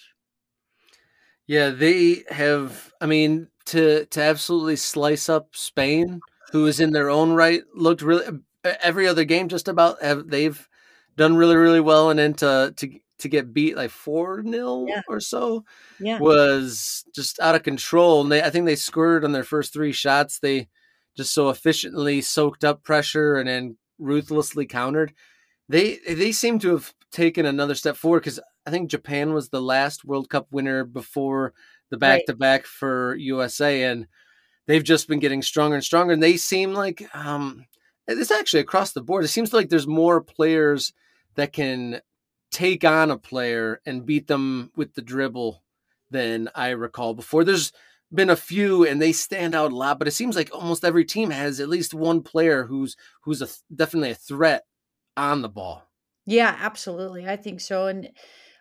Yeah, 1.47 1.69
they 1.69 2.23
have. 2.29 2.91
I 2.99 3.05
mean, 3.05 3.47
to 3.67 4.05
to 4.07 4.21
absolutely 4.21 4.77
slice 4.77 5.29
up 5.29 5.55
Spain, 5.55 6.19
who 6.51 6.65
is 6.65 6.79
in 6.79 6.91
their 6.91 7.09
own 7.09 7.33
right, 7.33 7.61
looked 7.73 8.01
really. 8.01 8.25
Every 8.81 9.07
other 9.07 9.25
game, 9.25 9.47
just 9.47 9.67
about 9.67 10.01
have 10.01 10.27
they've 10.27 10.67
done 11.17 11.35
really 11.35 11.55
really 11.55 11.79
well, 11.81 12.09
and 12.09 12.17
then 12.17 12.33
to 12.35 12.73
to 12.77 12.99
to 13.19 13.29
get 13.29 13.53
beat 13.53 13.77
like 13.77 13.91
four 13.91 14.43
0 14.43 14.87
Yeah. 14.89 15.01
or 15.07 15.19
so 15.19 15.63
Yeah. 15.99 16.19
was 16.19 17.05
just 17.13 17.39
out 17.39 17.55
of 17.55 17.63
control. 17.63 18.21
And 18.21 18.31
they, 18.31 18.41
I 18.41 18.49
think 18.49 18.65
they 18.65 18.75
scored 18.75 19.23
on 19.23 19.31
their 19.31 19.43
first 19.45 19.71
three 19.71 19.93
shots. 19.93 20.39
They 20.39 20.67
just 21.15 21.33
so 21.33 21.49
efficiently 21.49 22.21
soaked 22.21 22.63
up 22.63 22.83
pressure 22.83 23.35
and 23.35 23.47
then 23.47 23.77
ruthlessly 23.97 24.65
countered. 24.65 25.13
They 25.69 25.99
they 26.07 26.31
seem 26.31 26.59
to 26.59 26.71
have 26.71 26.93
taken 27.11 27.45
another 27.45 27.75
step 27.75 27.95
forward 27.95 28.21
because 28.21 28.39
I 28.65 28.71
think 28.71 28.89
Japan 28.89 29.33
was 29.33 29.49
the 29.49 29.61
last 29.61 30.05
World 30.05 30.29
Cup 30.29 30.47
winner 30.51 30.83
before 30.83 31.53
the 31.89 31.97
back 31.97 32.25
to 32.25 32.35
back 32.35 32.65
for 32.65 33.15
USA, 33.15 33.83
and 33.83 34.07
they've 34.67 34.83
just 34.83 35.07
been 35.07 35.19
getting 35.19 35.41
stronger 35.41 35.75
and 35.75 35.83
stronger. 35.83 36.13
And 36.13 36.21
they 36.21 36.37
seem 36.37 36.73
like 36.73 37.03
um, 37.15 37.65
it's 38.07 38.31
actually 38.31 38.61
across 38.61 38.91
the 38.91 39.01
board. 39.01 39.23
It 39.23 39.29
seems 39.29 39.53
like 39.53 39.69
there's 39.69 39.87
more 39.87 40.21
players 40.21 40.93
that 41.35 41.53
can 41.53 42.01
take 42.51 42.83
on 42.83 43.11
a 43.11 43.17
player 43.17 43.81
and 43.85 44.05
beat 44.05 44.27
them 44.27 44.71
with 44.75 44.93
the 44.93 45.01
dribble 45.01 45.61
than 46.11 46.49
I 46.55 46.69
recall 46.69 47.13
before. 47.13 47.43
There's 47.43 47.71
been 48.13 48.29
a 48.29 48.35
few 48.35 48.85
and 48.85 49.01
they 49.01 49.11
stand 49.11 49.55
out 49.55 49.71
a 49.71 49.75
lot, 49.75 49.99
but 49.99 50.07
it 50.07 50.11
seems 50.11 50.35
like 50.35 50.53
almost 50.53 50.85
every 50.85 51.05
team 51.05 51.31
has 51.31 51.59
at 51.59 51.69
least 51.69 51.93
one 51.93 52.21
player 52.21 52.65
who's 52.65 52.95
who's 53.23 53.41
a 53.41 53.47
definitely 53.73 54.11
a 54.11 54.15
threat 54.15 54.63
on 55.17 55.41
the 55.41 55.49
ball. 55.49 55.83
Yeah, 56.25 56.55
absolutely. 56.59 57.27
I 57.27 57.35
think 57.35 57.61
so. 57.61 57.87
And 57.87 58.09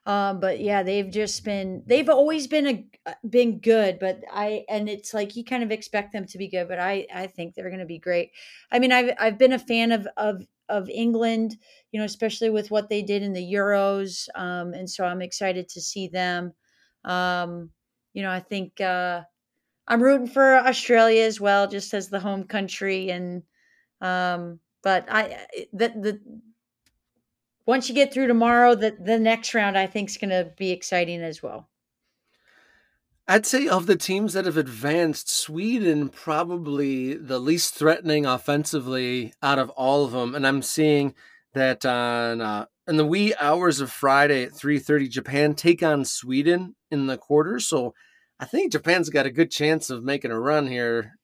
um, 0.07 0.38
but 0.38 0.61
yeah, 0.61 0.83
they've 0.83 1.11
just 1.11 1.44
been 1.44 1.83
they've 1.87 2.09
always 2.11 2.46
been 2.46 2.66
a 2.66 2.87
uh, 3.07 3.14
been 3.28 3.59
good, 3.61 3.98
but 3.98 4.20
I 4.30 4.64
and 4.68 4.88
it's 4.88 5.14
like 5.14 5.35
you 5.35 5.44
kind 5.44 5.62
of 5.62 5.70
expect 5.70 6.12
them 6.12 6.26
to 6.26 6.38
be 6.38 6.48
good, 6.48 6.68
but 6.68 6.78
I 6.78 7.07
I 7.12 7.26
think 7.26 7.54
they're 7.54 7.70
going 7.70 7.80
to 7.80 7.87
be 7.87 7.98
great. 7.98 8.30
I 8.70 8.78
mean, 8.78 8.92
I've 8.92 9.14
I've 9.18 9.38
been 9.38 9.54
a 9.54 9.59
fan 9.59 9.92
of 9.92 10.07
of 10.18 10.46
of 10.68 10.90
England, 10.90 11.57
you 11.90 11.98
know, 11.98 12.04
especially 12.04 12.50
with 12.50 12.70
what 12.70 12.90
they 12.90 13.02
did 13.02 13.22
in 13.22 13.33
the 13.33 13.52
Euros, 13.52 14.28
um, 14.35 14.74
and 14.74 14.88
so 14.88 15.04
I'm 15.04 15.22
excited 15.22 15.68
to 15.70 15.80
see 15.80 16.09
them. 16.09 16.52
Um, 17.04 17.70
you 18.12 18.22
know, 18.22 18.30
I 18.30 18.40
think 18.40 18.80
uh, 18.83 19.22
I'm 19.86 20.02
rooting 20.02 20.26
for 20.26 20.54
Australia 20.54 21.24
as 21.24 21.40
well, 21.40 21.68
just 21.68 21.92
as 21.92 22.08
the 22.08 22.20
home 22.20 22.44
country, 22.44 23.10
and 23.10 23.42
um, 24.00 24.60
but 24.82 25.06
I 25.10 25.46
the 25.72 25.88
the 25.88 26.20
once 27.66 27.88
you 27.88 27.94
get 27.94 28.12
through 28.12 28.28
tomorrow, 28.28 28.74
the 28.74 28.96
the 28.98 29.18
next 29.18 29.54
round 29.54 29.76
I 29.76 29.86
think 29.86 30.10
is 30.10 30.16
going 30.16 30.30
to 30.30 30.52
be 30.56 30.70
exciting 30.70 31.22
as 31.22 31.42
well. 31.42 31.68
I'd 33.26 33.46
say 33.46 33.68
of 33.68 33.86
the 33.86 33.96
teams 33.96 34.34
that 34.34 34.44
have 34.44 34.58
advanced, 34.58 35.30
Sweden 35.30 36.10
probably 36.10 37.14
the 37.14 37.38
least 37.38 37.74
threatening 37.74 38.26
offensively 38.26 39.32
out 39.42 39.58
of 39.58 39.70
all 39.70 40.04
of 40.04 40.12
them, 40.12 40.34
and 40.34 40.46
I'm 40.46 40.60
seeing 40.60 41.14
that 41.54 41.86
on 41.86 42.40
uh, 42.40 42.66
in 42.86 42.96
the 42.96 43.06
wee 43.06 43.34
hours 43.40 43.80
of 43.80 43.90
Friday 43.90 44.44
at 44.44 44.52
3:30, 44.52 45.08
Japan 45.08 45.54
take 45.54 45.82
on 45.82 46.04
Sweden 46.04 46.74
in 46.90 47.06
the 47.06 47.16
quarter. 47.16 47.58
So 47.60 47.94
I 48.38 48.46
think 48.46 48.72
Japan's 48.72 49.10
got 49.10 49.26
a 49.26 49.30
good 49.30 49.50
chance 49.50 49.90
of 49.90 50.04
making 50.04 50.30
a 50.30 50.38
run 50.38 50.66
here. 50.68 51.18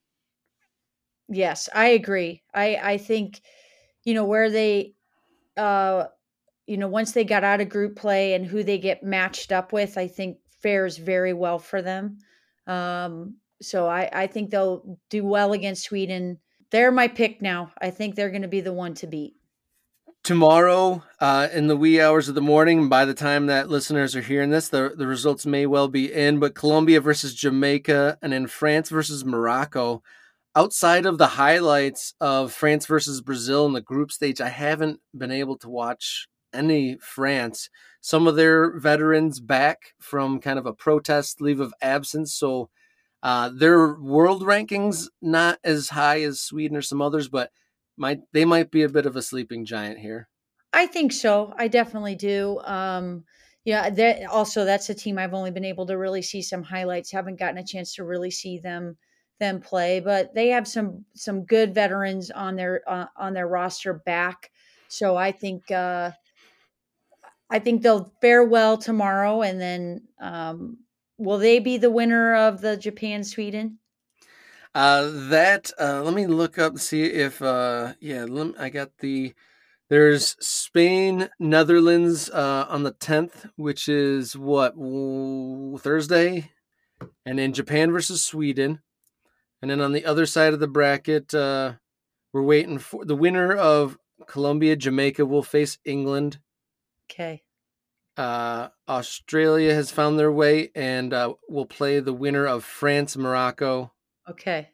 Yes, 1.29 1.69
I 1.73 1.87
agree. 1.89 2.43
I 2.53 2.75
I 2.81 2.97
think 2.97 3.41
you 4.03 4.13
know 4.13 4.25
where 4.25 4.49
they 4.49 4.95
uh 5.57 6.07
you 6.67 6.77
know 6.77 6.87
once 6.89 7.13
they 7.13 7.23
got 7.25 7.43
out 7.43 7.61
of 7.61 7.69
group 7.69 7.97
play 7.97 8.33
and 8.35 8.45
who 8.45 8.63
they 8.63 8.79
get 8.79 9.03
matched 9.03 9.51
up 9.51 9.73
with, 9.73 9.97
I 9.97 10.07
think 10.07 10.39
fares 10.61 10.97
very 10.97 11.33
well 11.33 11.59
for 11.59 11.81
them. 11.81 12.19
Um 12.67 13.37
so 13.61 13.87
I 13.87 14.09
I 14.13 14.27
think 14.27 14.51
they'll 14.51 14.99
do 15.09 15.25
well 15.25 15.53
against 15.53 15.85
Sweden. 15.85 16.39
They're 16.71 16.91
my 16.91 17.07
pick 17.09 17.41
now. 17.41 17.73
I 17.81 17.91
think 17.91 18.15
they're 18.15 18.31
going 18.31 18.43
to 18.43 18.47
be 18.47 18.61
the 18.61 18.73
one 18.73 18.93
to 18.95 19.07
beat. 19.07 19.35
Tomorrow, 20.23 21.03
uh, 21.19 21.47
in 21.51 21.65
the 21.65 21.75
wee 21.75 21.99
hours 21.99 22.29
of 22.29 22.35
the 22.35 22.41
morning, 22.41 22.89
by 22.89 23.05
the 23.05 23.13
time 23.15 23.47
that 23.47 23.69
listeners 23.69 24.15
are 24.15 24.21
hearing 24.21 24.51
this, 24.51 24.69
the, 24.69 24.93
the 24.95 25.07
results 25.07 25.47
may 25.47 25.65
well 25.65 25.87
be 25.87 26.13
in. 26.13 26.39
But 26.39 26.53
Colombia 26.53 27.01
versus 27.01 27.33
Jamaica 27.33 28.19
and 28.21 28.31
then 28.31 28.45
France 28.45 28.89
versus 28.89 29.25
Morocco. 29.25 30.03
Outside 30.55 31.07
of 31.07 31.17
the 31.17 31.27
highlights 31.27 32.13
of 32.21 32.53
France 32.53 32.85
versus 32.85 33.19
Brazil 33.21 33.65
in 33.65 33.73
the 33.73 33.81
group 33.81 34.11
stage, 34.11 34.39
I 34.39 34.49
haven't 34.49 34.99
been 35.17 35.31
able 35.31 35.57
to 35.57 35.69
watch 35.69 36.27
any 36.53 36.97
France. 37.01 37.71
Some 37.99 38.27
of 38.27 38.35
their 38.35 38.77
veterans 38.77 39.39
back 39.39 39.95
from 39.99 40.39
kind 40.39 40.59
of 40.59 40.67
a 40.67 40.73
protest 40.73 41.41
leave 41.41 41.59
of 41.59 41.73
absence. 41.81 42.31
So 42.31 42.69
uh, 43.23 43.49
their 43.49 43.95
world 43.95 44.43
rankings 44.43 45.07
not 45.19 45.57
as 45.63 45.89
high 45.89 46.21
as 46.21 46.39
Sweden 46.39 46.77
or 46.77 46.83
some 46.83 47.01
others, 47.01 47.27
but 47.27 47.49
might 48.01 48.19
they 48.33 48.43
might 48.43 48.71
be 48.71 48.81
a 48.81 48.89
bit 48.89 49.05
of 49.05 49.15
a 49.15 49.21
sleeping 49.21 49.63
giant 49.63 49.99
here. 49.99 50.27
I 50.73 50.87
think 50.87 51.13
so. 51.13 51.53
I 51.57 51.67
definitely 51.67 52.15
do. 52.15 52.59
Um, 52.63 53.25
yeah, 53.63 53.91
that 53.91 54.25
also 54.25 54.65
that's 54.65 54.89
a 54.89 54.95
team 54.95 55.19
I've 55.19 55.35
only 55.35 55.51
been 55.51 55.63
able 55.63 55.85
to 55.85 55.97
really 55.97 56.23
see 56.23 56.41
some 56.41 56.63
highlights. 56.63 57.11
Haven't 57.11 57.39
gotten 57.39 57.59
a 57.59 57.65
chance 57.65 57.93
to 57.95 58.03
really 58.03 58.31
see 58.31 58.57
them 58.57 58.97
them 59.39 59.61
play, 59.61 59.99
but 59.99 60.33
they 60.33 60.49
have 60.49 60.67
some 60.67 61.05
some 61.13 61.45
good 61.45 61.75
veterans 61.75 62.31
on 62.31 62.55
their 62.55 62.81
uh, 62.87 63.05
on 63.15 63.33
their 63.33 63.47
roster 63.47 63.93
back. 63.93 64.49
So 64.87 65.15
I 65.15 65.31
think 65.31 65.69
uh, 65.69 66.11
I 67.51 67.59
think 67.59 67.83
they'll 67.83 68.11
fare 68.19 68.43
well 68.43 68.77
tomorrow, 68.77 69.43
and 69.43 69.61
then 69.61 70.07
um, 70.19 70.79
will 71.19 71.37
they 71.37 71.59
be 71.59 71.77
the 71.77 71.91
winner 71.91 72.33
of 72.33 72.61
the 72.61 72.77
Japan 72.77 73.23
Sweden? 73.23 73.77
Uh, 74.73 75.09
that 75.29 75.71
uh, 75.79 76.01
let 76.01 76.13
me 76.13 76.27
look 76.27 76.57
up 76.57 76.77
see 76.79 77.03
if 77.03 77.41
uh, 77.41 77.93
yeah 77.99 78.23
lem- 78.23 78.55
I 78.57 78.69
got 78.69 78.97
the 78.99 79.33
there's 79.89 80.37
Spain 80.39 81.29
Netherlands 81.37 82.29
uh, 82.29 82.65
on 82.69 82.83
the 82.83 82.93
tenth, 82.93 83.47
which 83.57 83.89
is 83.89 84.37
what 84.37 84.73
Thursday, 85.81 86.51
and 87.25 87.37
then 87.37 87.51
Japan 87.51 87.91
versus 87.91 88.23
Sweden, 88.23 88.81
and 89.61 89.69
then 89.69 89.81
on 89.81 89.91
the 89.91 90.05
other 90.05 90.25
side 90.25 90.53
of 90.53 90.61
the 90.61 90.67
bracket, 90.67 91.33
uh, 91.33 91.73
we're 92.31 92.41
waiting 92.41 92.77
for 92.77 93.03
the 93.03 93.17
winner 93.17 93.53
of 93.53 93.97
Colombia 94.27 94.77
Jamaica 94.77 95.25
will 95.25 95.43
face 95.43 95.77
England. 95.83 96.39
Okay. 97.11 97.43
Uh, 98.15 98.69
Australia 98.87 99.73
has 99.73 99.91
found 99.91 100.17
their 100.17 100.31
way 100.31 100.69
and 100.75 101.13
uh, 101.13 101.33
will 101.49 101.65
play 101.65 101.99
the 101.99 102.13
winner 102.13 102.45
of 102.45 102.63
France 102.63 103.17
Morocco. 103.17 103.91
Okay. 104.29 104.69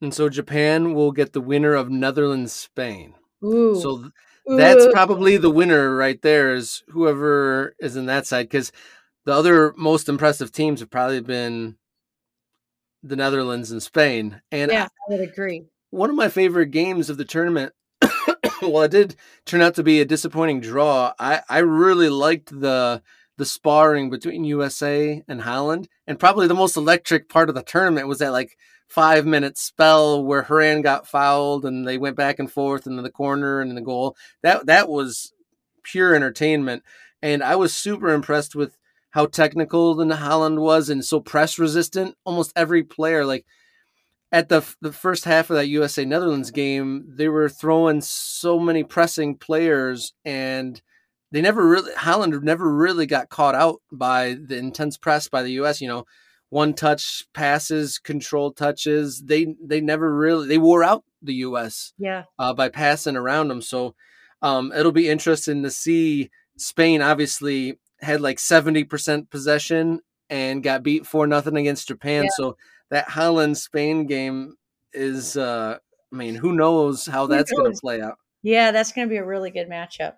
And 0.00 0.14
so 0.14 0.28
Japan 0.28 0.94
will 0.94 1.12
get 1.12 1.32
the 1.32 1.40
winner 1.40 1.74
of 1.74 1.90
Netherlands 1.90 2.52
Spain. 2.52 3.14
Ooh. 3.44 3.78
So 3.80 3.98
th- 3.98 4.12
that's 4.58 4.84
Ooh. 4.84 4.92
probably 4.92 5.36
the 5.36 5.50
winner 5.50 5.94
right 5.94 6.20
there 6.22 6.54
is 6.54 6.82
whoever 6.88 7.74
is 7.78 7.96
in 7.96 8.06
that 8.06 8.26
side 8.26 8.44
because 8.44 8.72
the 9.26 9.32
other 9.32 9.74
most 9.76 10.08
impressive 10.08 10.52
teams 10.52 10.80
have 10.80 10.90
probably 10.90 11.20
been 11.20 11.76
the 13.02 13.16
Netherlands 13.16 13.70
and 13.70 13.82
Spain. 13.82 14.40
And 14.50 14.70
yeah, 14.70 14.84
I 14.84 15.14
would 15.14 15.20
agree. 15.20 15.66
one 15.90 16.10
of 16.10 16.16
my 16.16 16.28
favorite 16.28 16.70
games 16.70 17.10
of 17.10 17.16
the 17.16 17.24
tournament, 17.24 17.72
well, 18.62 18.82
it 18.82 18.90
did 18.90 19.16
turn 19.44 19.60
out 19.60 19.74
to 19.74 19.82
be 19.82 20.00
a 20.00 20.04
disappointing 20.06 20.60
draw. 20.60 21.12
I, 21.18 21.42
I 21.48 21.58
really 21.58 22.08
liked 22.08 22.58
the 22.58 23.02
the 23.40 23.46
sparring 23.46 24.10
between 24.10 24.44
USA 24.44 25.24
and 25.26 25.40
Holland, 25.40 25.88
and 26.06 26.18
probably 26.18 26.46
the 26.46 26.54
most 26.54 26.76
electric 26.76 27.30
part 27.30 27.48
of 27.48 27.54
the 27.54 27.62
tournament 27.62 28.06
was 28.06 28.18
that 28.18 28.32
like 28.32 28.54
five 28.86 29.24
minute 29.24 29.56
spell 29.56 30.22
where 30.22 30.42
Horan 30.42 30.82
got 30.82 31.06
fouled 31.06 31.64
and 31.64 31.88
they 31.88 31.96
went 31.96 32.16
back 32.16 32.38
and 32.38 32.52
forth 32.52 32.86
into 32.86 33.00
the 33.00 33.10
corner 33.10 33.62
and 33.62 33.70
in 33.70 33.76
the 33.76 33.80
goal. 33.80 34.14
That 34.42 34.66
that 34.66 34.90
was 34.90 35.32
pure 35.82 36.14
entertainment, 36.14 36.82
and 37.22 37.42
I 37.42 37.56
was 37.56 37.74
super 37.74 38.12
impressed 38.12 38.54
with 38.54 38.76
how 39.12 39.24
technical 39.24 39.94
the 39.94 40.16
Holland 40.16 40.60
was 40.60 40.90
and 40.90 41.02
so 41.02 41.18
press 41.18 41.58
resistant. 41.58 42.16
Almost 42.26 42.52
every 42.54 42.82
player 42.82 43.24
like 43.24 43.46
at 44.30 44.50
the 44.50 44.62
the 44.82 44.92
first 44.92 45.24
half 45.24 45.48
of 45.48 45.56
that 45.56 45.68
USA 45.68 46.04
Netherlands 46.04 46.50
game, 46.50 47.06
they 47.08 47.28
were 47.28 47.48
throwing 47.48 48.02
so 48.02 48.58
many 48.58 48.84
pressing 48.84 49.34
players, 49.34 50.12
and 50.26 50.82
they 51.32 51.40
never 51.40 51.66
really 51.66 51.92
Holland 51.94 52.42
never 52.42 52.72
really 52.72 53.06
got 53.06 53.28
caught 53.28 53.54
out 53.54 53.80
by 53.92 54.34
the 54.34 54.56
intense 54.56 54.96
press 54.96 55.28
by 55.28 55.42
the 55.42 55.52
US. 55.62 55.80
You 55.80 55.88
know, 55.88 56.06
one 56.48 56.74
touch 56.74 57.26
passes, 57.32 57.98
control 57.98 58.52
touches. 58.52 59.22
They 59.22 59.54
they 59.62 59.80
never 59.80 60.14
really 60.14 60.48
they 60.48 60.58
wore 60.58 60.82
out 60.84 61.04
the 61.22 61.34
US 61.34 61.92
Yeah. 61.98 62.24
uh, 62.38 62.54
by 62.54 62.68
passing 62.70 63.16
around 63.16 63.48
them. 63.48 63.62
So 63.62 63.94
um, 64.42 64.72
it'll 64.74 64.92
be 64.92 65.08
interesting 65.08 65.62
to 65.62 65.70
see. 65.70 66.30
Spain 66.56 67.00
obviously 67.02 67.78
had 68.00 68.20
like 68.20 68.38
seventy 68.38 68.84
percent 68.84 69.30
possession 69.30 70.00
and 70.28 70.62
got 70.62 70.82
beat 70.82 71.06
four 71.06 71.26
nothing 71.26 71.56
against 71.56 71.88
Japan. 71.88 72.24
Yeah. 72.24 72.30
So 72.36 72.56
that 72.90 73.08
Holland 73.08 73.56
Spain 73.56 74.06
game 74.06 74.56
is, 74.92 75.36
uh, 75.36 75.76
I 76.12 76.16
mean, 76.16 76.34
who 76.34 76.52
knows 76.52 77.06
how 77.06 77.26
Who 77.26 77.34
that's 77.34 77.52
going 77.52 77.72
to 77.72 77.80
play 77.80 78.00
out. 78.00 78.16
Yeah, 78.42 78.72
that's 78.72 78.92
going 78.92 79.06
to 79.08 79.10
be 79.10 79.18
a 79.18 79.24
really 79.24 79.50
good 79.50 79.68
matchup. 79.68 80.14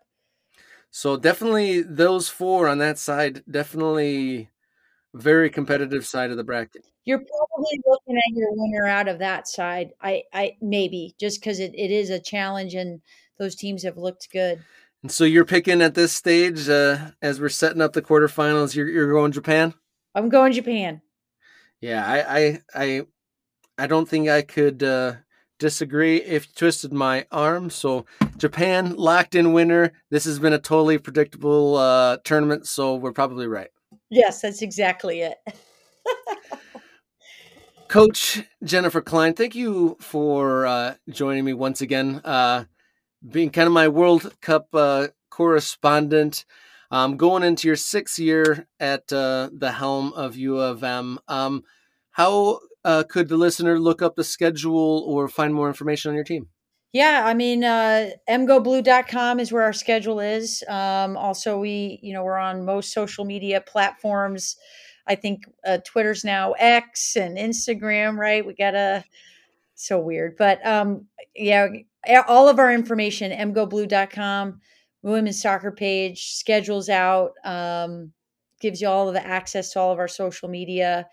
So 0.93 1.17
definitely 1.17 1.81
those 1.81 2.29
four 2.29 2.69
on 2.69 2.77
that 2.79 2.99
side, 2.99 3.43
definitely 3.51 4.51
very 5.15 5.49
competitive 5.49 6.07
side 6.07 6.31
of 6.31 6.37
the 6.37 6.45
bracket. 6.45 6.85
You're 7.07 7.19
probably 7.19 7.81
looking 7.87 8.17
at 8.17 8.37
your 8.37 8.53
winner 8.53 8.87
out 8.87 9.09
of 9.09 9.19
that 9.19 9.49
side. 9.49 9.93
I, 10.03 10.25
I 10.35 10.57
maybe 10.61 11.15
just 11.19 11.41
because 11.41 11.61
it, 11.61 11.75
it 11.75 11.91
is 11.91 12.11
a 12.11 12.21
challenge 12.21 12.75
and 12.75 13.01
those 13.39 13.55
teams 13.55 13.83
have 13.85 13.97
looked 13.97 14.31
good. 14.31 14.63
And 15.03 15.11
so 15.11 15.25
you're 15.25 15.47
picking 15.47 15.81
at 15.81 15.95
this 15.95 16.13
stage, 16.13 16.69
uh, 16.69 17.13
as 17.23 17.41
we're 17.41 17.49
setting 17.49 17.81
up 17.81 17.95
the 17.95 18.03
quarterfinals. 18.03 18.77
You're 18.77 18.89
you're 18.89 19.11
going 19.11 19.33
Japan. 19.33 19.73
I'm 20.15 20.29
going 20.29 20.53
Japan. 20.53 21.01
Yeah, 21.81 22.07
I 22.07 22.39
I 22.39 22.61
I, 22.75 23.07
I 23.79 23.87
don't 23.87 24.09
think 24.09 24.29
I 24.29 24.43
could 24.43 24.83
uh, 24.83 25.15
disagree 25.63 26.17
if 26.17 26.49
you 26.49 26.53
twisted 26.57 26.93
my 26.93 27.25
arm. 27.31 27.71
So 27.71 28.05
Japan 28.37 28.97
locked 28.97 29.37
in 29.37 29.53
winner. 29.53 29.93
This 30.11 30.25
has 30.25 30.41
been 30.41 30.53
a 30.53 30.59
totally 30.59 30.99
predictable 30.99 31.77
uh, 31.77 32.17
tournament, 32.25 32.67
so 32.67 32.97
we're 32.97 33.13
probably 33.13 33.47
right. 33.47 33.69
Yes, 34.11 34.43
that's 34.43 34.61
exactly 34.61 35.21
it. 35.21 35.39
Coach 37.89 38.43
Jennifer 38.65 39.01
Klein, 39.01 39.35
thank 39.35 39.55
you 39.55 39.97
for 40.01 40.67
uh, 40.67 40.95
joining 41.09 41.45
me 41.45 41.53
once 41.53 41.81
again, 41.81 42.21
uh, 42.25 42.65
being 43.31 43.51
kind 43.51 43.69
of 43.69 43.73
my 43.73 43.87
World 43.87 44.35
Cup 44.41 44.67
uh, 44.75 45.09
correspondent. 45.31 46.45
Um, 46.91 47.17
going 47.17 47.43
into 47.43 47.69
your 47.69 47.77
sixth 47.77 48.19
year 48.19 48.67
at 48.79 49.11
uh, 49.13 49.49
the 49.51 49.73
helm 49.73 50.13
of 50.13 50.37
U 50.37 50.59
of 50.59 50.83
M, 50.85 51.21
um, 51.27 51.63
how 52.11 52.59
uh, 52.85 53.05
could 53.09 53.29
the 53.29 53.37
listener 53.37 53.79
look 53.79 54.03
up 54.03 54.17
the 54.17 54.25
schedule 54.25 55.05
or 55.07 55.29
find 55.29 55.55
more 55.55 55.69
information 55.69 56.11
on 56.11 56.15
your 56.15 56.25
team? 56.25 56.49
Yeah, 56.93 57.23
I 57.25 57.33
mean, 57.33 57.65
uh, 57.65 58.11
mgoblue.com 58.29 59.41
is 59.41 59.51
where 59.51 59.63
our 59.63 59.73
schedule 59.73 60.21
is. 60.21 60.63
Um, 60.69 61.17
also, 61.17 61.59
we, 61.59 61.99
you 62.03 62.13
know, 62.13 62.23
we're 62.23 62.37
on 62.37 62.67
most 62.67 62.93
social 62.93 63.25
media 63.25 63.63
platforms. 63.63 64.57
I 65.07 65.15
think 65.15 65.45
uh, 65.67 65.79
Twitter's 65.87 66.23
now 66.23 66.53
X 66.53 67.17
and 67.17 67.39
Instagram, 67.39 68.19
right? 68.19 68.45
We 68.45 68.55
got 68.55 68.75
a 68.75 69.05
so 69.75 69.99
weird, 69.99 70.37
but 70.37 70.65
um, 70.67 71.07
yeah, 71.35 71.69
all 72.29 72.49
of 72.49 72.59
our 72.59 72.73
information, 72.73 73.33
mgoblue.com, 73.33 74.61
women's 75.03 75.41
soccer 75.41 75.73
page, 75.73 76.35
schedules 76.35 76.89
out, 76.89 77.33
um, 77.45 78.13
gives 78.61 78.81
you 78.81 78.89
all 78.89 79.09
of 79.09 79.15
the 79.15 79.27
access 79.27 79.73
to 79.73 79.81
all 79.81 79.93
of 79.93 79.99
our 79.99 80.09
social 80.09 80.49
media. 80.49 81.09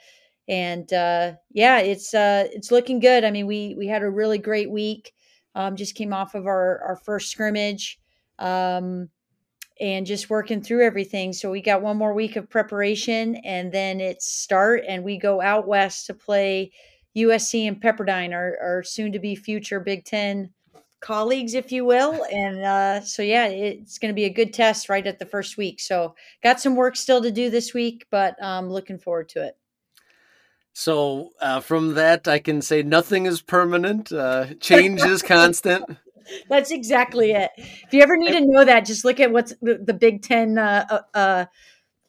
And 0.50 0.92
uh, 0.92 1.34
yeah, 1.52 1.80
it's 1.80 2.14
uh, 2.14 2.48
it's 2.52 2.72
looking 2.72 3.00
good. 3.00 3.24
I 3.24 3.32
mean, 3.32 3.48
we 3.48 3.76
we 3.78 3.88
had 3.88 4.02
a 4.02 4.10
really 4.10 4.40
great 4.40 4.70
week. 4.70 5.14
Um, 5.56 5.76
just 5.76 5.96
came 5.96 6.12
off 6.12 6.36
of 6.36 6.48
our 6.48 6.82
our 6.84 6.96
first 6.98 7.30
scrimmage. 7.30 8.00
Um, 8.40 9.10
and 9.80 10.06
just 10.06 10.30
working 10.30 10.62
through 10.62 10.86
everything. 10.86 11.32
So 11.32 11.50
we 11.50 11.62
got 11.62 11.82
one 11.82 11.98
more 11.98 12.14
week 12.14 12.36
of 12.36 12.50
preparation 12.50 13.36
and 13.46 13.72
then 13.72 14.02
it's 14.02 14.30
start 14.30 14.84
and 14.88 15.04
we 15.04 15.18
go 15.18 15.40
out 15.40 15.68
west 15.68 16.08
to 16.08 16.14
play 16.14 16.72
USC 17.16 17.68
and 17.68 17.82
Pepperdine, 17.82 18.34
our, 18.34 18.58
our 18.62 18.84
soon 18.84 19.12
to 19.14 19.20
be 19.20 19.36
future 19.36 19.80
Big 19.80 20.04
Ten 20.06 20.50
colleagues, 21.00 21.54
if 21.54 21.72
you 21.72 21.86
will. 21.86 22.26
And 22.32 22.64
uh, 22.64 23.02
so, 23.02 23.22
yeah, 23.22 23.48
it's 23.48 23.98
going 23.98 24.14
to 24.14 24.16
be 24.16 24.26
a 24.26 24.34
good 24.34 24.54
test 24.54 24.90
right 24.90 25.06
at 25.08 25.18
the 25.18 25.26
first 25.26 25.58
week. 25.58 25.80
So 25.80 26.16
got 26.44 26.60
some 26.60 26.76
work 26.76 26.96
still 26.96 27.22
to 27.22 27.32
do 27.32 27.50
this 27.50 27.74
week, 27.74 28.06
but 28.12 28.36
I'm 28.42 28.66
um, 28.66 28.70
looking 28.70 29.00
forward 29.00 29.30
to 29.30 29.46
it. 29.46 29.58
So 30.74 31.32
uh, 31.42 31.60
from 31.60 31.96
that, 31.96 32.28
I 32.28 32.40
can 32.40 32.62
say 32.62 32.84
nothing 32.84 33.26
is 33.26 33.42
permanent. 33.42 34.12
Uh, 34.12 34.54
change 34.60 35.02
is 35.02 35.22
constant. 35.22 35.86
That's 36.50 36.72
exactly 36.72 37.32
it. 37.32 37.52
If 37.58 37.94
you 37.94 38.02
ever 38.02 38.16
need 38.16 38.34
to 38.34 38.46
know 38.46 38.64
that, 38.66 38.86
just 38.86 39.04
look 39.04 39.20
at 39.20 39.32
what's 39.32 39.54
the, 39.62 39.80
the 39.84 39.94
Big 39.94 40.22
Ten 40.22 40.58
uh, 40.58 40.86
uh, 40.90 41.18
uh, 41.18 41.46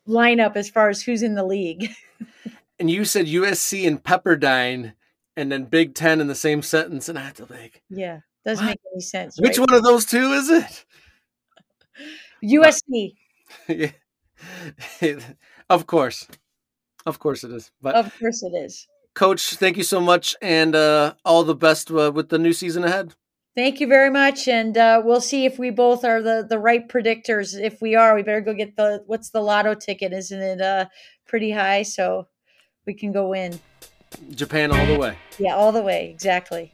lineup 0.06 0.56
as 0.56 0.68
far 0.68 0.88
as 0.88 1.02
who's 1.02 1.22
in 1.22 1.34
the 1.34 1.44
league. 1.44 1.88
and 2.78 2.90
you 2.90 3.04
said 3.04 3.26
USC 3.26 3.86
and 3.86 4.02
Pepperdine, 4.02 4.94
and 5.36 5.50
then 5.50 5.64
Big 5.64 5.94
Ten 5.94 6.20
in 6.20 6.26
the 6.26 6.34
same 6.34 6.62
sentence, 6.62 7.08
and 7.08 7.18
I 7.18 7.22
had 7.22 7.36
to 7.36 7.46
like, 7.50 7.82
yeah, 7.88 8.20
doesn't 8.44 8.64
what? 8.64 8.72
make 8.72 8.80
any 8.92 9.00
sense. 9.00 9.38
Which 9.40 9.58
right? 9.58 9.66
one 9.70 9.78
of 9.78 9.84
those 9.84 10.04
two 10.04 10.32
is 10.32 10.50
it? 10.50 10.84
USC. 12.44 13.14
yeah. 13.68 15.18
of 15.68 15.86
course, 15.86 16.26
of 17.06 17.18
course 17.18 17.44
it 17.44 17.50
is. 17.50 17.70
But 17.80 17.94
of 17.94 18.12
course 18.18 18.42
it 18.42 18.54
is. 18.54 18.86
Coach, 19.14 19.54
thank 19.54 19.76
you 19.76 19.82
so 19.82 20.00
much, 20.00 20.36
and 20.40 20.74
uh, 20.74 21.14
all 21.24 21.42
the 21.42 21.54
best 21.54 21.90
uh, 21.90 22.12
with 22.14 22.28
the 22.28 22.38
new 22.38 22.52
season 22.52 22.84
ahead. 22.84 23.14
Thank 23.56 23.80
you 23.80 23.88
very 23.88 24.10
much, 24.10 24.46
and 24.46 24.76
uh, 24.78 25.02
we'll 25.04 25.20
see 25.20 25.44
if 25.44 25.58
we 25.58 25.70
both 25.70 26.04
are 26.04 26.22
the 26.22 26.46
the 26.48 26.58
right 26.58 26.88
predictors. 26.88 27.60
If 27.60 27.82
we 27.82 27.96
are, 27.96 28.14
we 28.14 28.22
better 28.22 28.40
go 28.40 28.54
get 28.54 28.76
the 28.76 29.02
what's 29.06 29.30
the 29.30 29.40
lotto 29.40 29.74
ticket? 29.74 30.12
Isn't 30.12 30.40
it 30.40 30.60
uh 30.60 30.86
pretty 31.26 31.50
high? 31.50 31.82
So 31.82 32.28
we 32.86 32.94
can 32.94 33.12
go 33.12 33.32
in. 33.32 33.58
Japan 34.34 34.72
all 34.72 34.86
the 34.86 34.98
way. 34.98 35.16
Yeah, 35.38 35.56
all 35.56 35.72
the 35.72 35.82
way. 35.82 36.10
Exactly. 36.10 36.72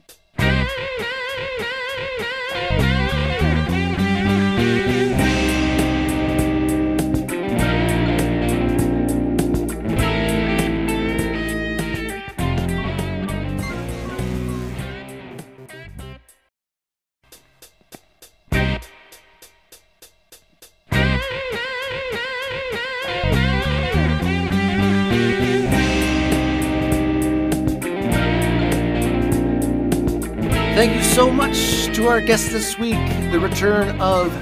Our 32.07 32.21
guest 32.21 32.51
this 32.51 32.79
week, 32.79 32.95
the 33.31 33.39
return 33.39 33.99
of 33.99 34.33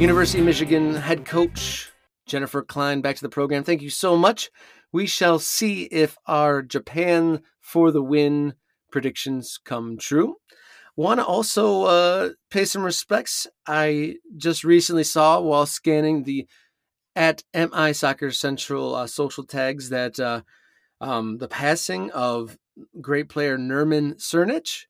University 0.00 0.38
of 0.38 0.46
Michigan 0.46 0.94
head 0.94 1.26
coach 1.26 1.92
Jennifer 2.24 2.62
Klein 2.62 3.02
back 3.02 3.16
to 3.16 3.22
the 3.22 3.28
program. 3.28 3.64
Thank 3.64 3.82
you 3.82 3.90
so 3.90 4.16
much. 4.16 4.50
We 4.92 5.06
shall 5.06 5.38
see 5.38 5.82
if 5.84 6.16
our 6.26 6.62
Japan 6.62 7.42
for 7.60 7.90
the 7.90 8.02
win 8.02 8.54
predictions 8.90 9.60
come 9.62 9.98
true. 9.98 10.36
Want 10.96 11.20
to 11.20 11.26
also 11.26 11.82
uh, 11.82 12.30
pay 12.50 12.64
some 12.64 12.82
respects. 12.82 13.46
I 13.66 14.16
just 14.38 14.64
recently 14.64 15.04
saw 15.04 15.38
while 15.38 15.66
scanning 15.66 16.22
the 16.22 16.46
at 17.14 17.42
MI 17.54 17.92
Soccer 17.92 18.30
Central 18.30 18.94
uh, 18.94 19.06
social 19.06 19.44
tags 19.44 19.90
that 19.90 20.18
uh, 20.18 20.40
um, 20.98 21.36
the 21.36 21.48
passing 21.48 22.10
of 22.12 22.56
great 23.02 23.28
player 23.28 23.58
Nermin 23.58 24.14
Crnic 24.14 24.86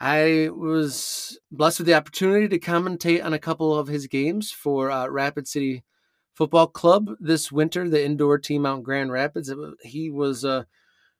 I 0.00 0.50
was 0.52 1.38
blessed 1.50 1.80
with 1.80 1.86
the 1.86 1.94
opportunity 1.94 2.48
to 2.48 2.58
commentate 2.58 3.24
on 3.24 3.32
a 3.32 3.38
couple 3.38 3.76
of 3.76 3.88
his 3.88 4.06
games 4.06 4.52
for 4.52 4.90
uh, 4.90 5.08
Rapid 5.08 5.48
City 5.48 5.82
Football 6.34 6.68
Club 6.68 7.10
this 7.18 7.50
winter, 7.50 7.88
the 7.88 8.04
indoor 8.04 8.38
team 8.38 8.64
out 8.64 8.76
in 8.76 8.82
Grand 8.84 9.10
Rapids. 9.10 9.52
He 9.82 10.08
was 10.08 10.44
a, 10.44 10.66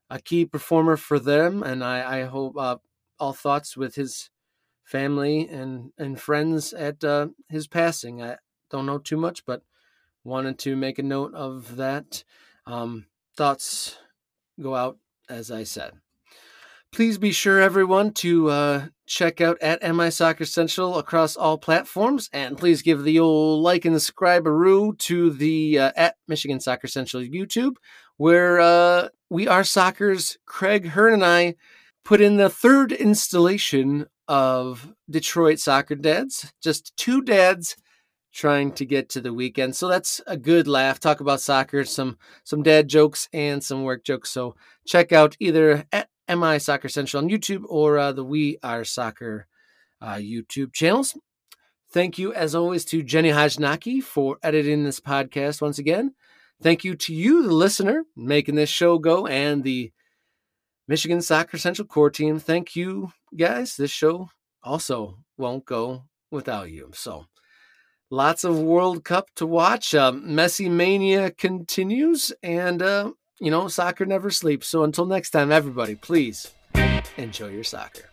a 0.08 0.20
key 0.20 0.44
performer 0.44 0.96
for 0.96 1.18
them, 1.18 1.64
and 1.64 1.82
I, 1.82 2.20
I 2.20 2.24
hope 2.24 2.56
uh, 2.56 2.76
all 3.18 3.32
thoughts 3.32 3.76
with 3.76 3.96
his 3.96 4.30
family 4.84 5.48
and, 5.48 5.90
and 5.98 6.20
friends 6.20 6.72
at 6.72 7.02
uh, 7.02 7.28
his 7.48 7.66
passing. 7.66 8.22
I 8.22 8.36
don't 8.70 8.86
know 8.86 8.98
too 8.98 9.16
much, 9.16 9.44
but 9.44 9.62
wanted 10.22 10.56
to 10.60 10.76
make 10.76 11.00
a 11.00 11.02
note 11.02 11.34
of 11.34 11.76
that. 11.76 12.22
Um, 12.64 13.06
thoughts 13.36 13.98
go 14.60 14.76
out, 14.76 14.98
as 15.28 15.50
I 15.50 15.64
said. 15.64 15.94
Please 16.90 17.18
be 17.18 17.32
sure, 17.32 17.60
everyone, 17.60 18.12
to 18.12 18.48
uh, 18.48 18.86
check 19.06 19.40
out 19.40 19.58
at 19.60 19.82
MI 19.94 20.10
Soccer 20.10 20.46
Central 20.46 20.98
across 20.98 21.36
all 21.36 21.58
platforms, 21.58 22.30
and 22.32 22.56
please 22.56 22.82
give 22.82 23.04
the 23.04 23.18
old 23.18 23.62
like 23.62 23.84
and 23.84 23.94
subscribe 24.00 24.46
a 24.46 24.92
to 24.98 25.30
the 25.30 25.78
uh, 25.78 25.92
at 25.96 26.16
Michigan 26.26 26.60
Soccer 26.60 26.88
Central 26.88 27.22
YouTube, 27.22 27.74
where 28.16 28.58
uh, 28.58 29.08
we 29.28 29.46
are 29.46 29.64
soccer's 29.64 30.38
Craig 30.46 30.88
Hearn 30.88 31.14
and 31.14 31.24
I 31.24 31.56
put 32.04 32.22
in 32.22 32.38
the 32.38 32.48
third 32.48 32.90
installation 32.92 34.06
of 34.26 34.92
Detroit 35.10 35.58
Soccer 35.58 35.94
Dads. 35.94 36.52
Just 36.62 36.96
two 36.96 37.20
dads 37.20 37.76
trying 38.32 38.72
to 38.72 38.86
get 38.86 39.10
to 39.10 39.20
the 39.20 39.32
weekend. 39.32 39.76
So 39.76 39.88
that's 39.88 40.20
a 40.26 40.36
good 40.36 40.66
laugh. 40.66 41.00
Talk 41.00 41.20
about 41.20 41.40
soccer, 41.42 41.84
some 41.84 42.16
some 42.44 42.62
dad 42.62 42.88
jokes 42.88 43.28
and 43.32 43.62
some 43.62 43.82
work 43.82 44.04
jokes. 44.04 44.30
So 44.30 44.56
check 44.86 45.12
out 45.12 45.36
either 45.38 45.84
at 45.92 46.08
MI 46.28 46.58
Soccer 46.58 46.88
Central 46.88 47.22
on 47.22 47.30
YouTube 47.30 47.64
or 47.68 47.98
uh, 47.98 48.12
the 48.12 48.24
We 48.24 48.58
Are 48.62 48.84
Soccer 48.84 49.46
uh, 50.00 50.14
YouTube 50.14 50.72
channels. 50.72 51.16
Thank 51.90 52.18
you, 52.18 52.34
as 52.34 52.54
always, 52.54 52.84
to 52.86 53.02
Jenny 53.02 53.30
Hajnaki 53.30 54.02
for 54.02 54.38
editing 54.42 54.84
this 54.84 55.00
podcast 55.00 55.62
once 55.62 55.78
again. 55.78 56.14
Thank 56.62 56.84
you 56.84 56.94
to 56.96 57.14
you, 57.14 57.44
the 57.44 57.54
listener, 57.54 58.04
making 58.14 58.56
this 58.56 58.68
show 58.68 58.98
go, 58.98 59.26
and 59.26 59.64
the 59.64 59.92
Michigan 60.86 61.22
Soccer 61.22 61.56
Central 61.56 61.86
core 61.86 62.10
team. 62.10 62.38
Thank 62.38 62.76
you, 62.76 63.12
guys. 63.36 63.76
This 63.76 63.90
show 63.90 64.28
also 64.62 65.18
won't 65.36 65.64
go 65.64 66.04
without 66.30 66.70
you. 66.70 66.90
So, 66.94 67.26
lots 68.10 68.44
of 68.44 68.58
World 68.58 69.04
Cup 69.04 69.28
to 69.36 69.46
watch. 69.46 69.94
Uh, 69.94 70.12
Messi 70.12 70.70
Mania 70.70 71.30
continues, 71.30 72.32
and 72.42 72.82
uh, 72.82 73.12
you 73.40 73.50
know, 73.50 73.68
soccer 73.68 74.06
never 74.06 74.30
sleeps. 74.30 74.68
So 74.68 74.82
until 74.82 75.06
next 75.06 75.30
time, 75.30 75.52
everybody, 75.52 75.94
please 75.94 76.52
enjoy 77.16 77.48
your 77.48 77.64
soccer. 77.64 78.10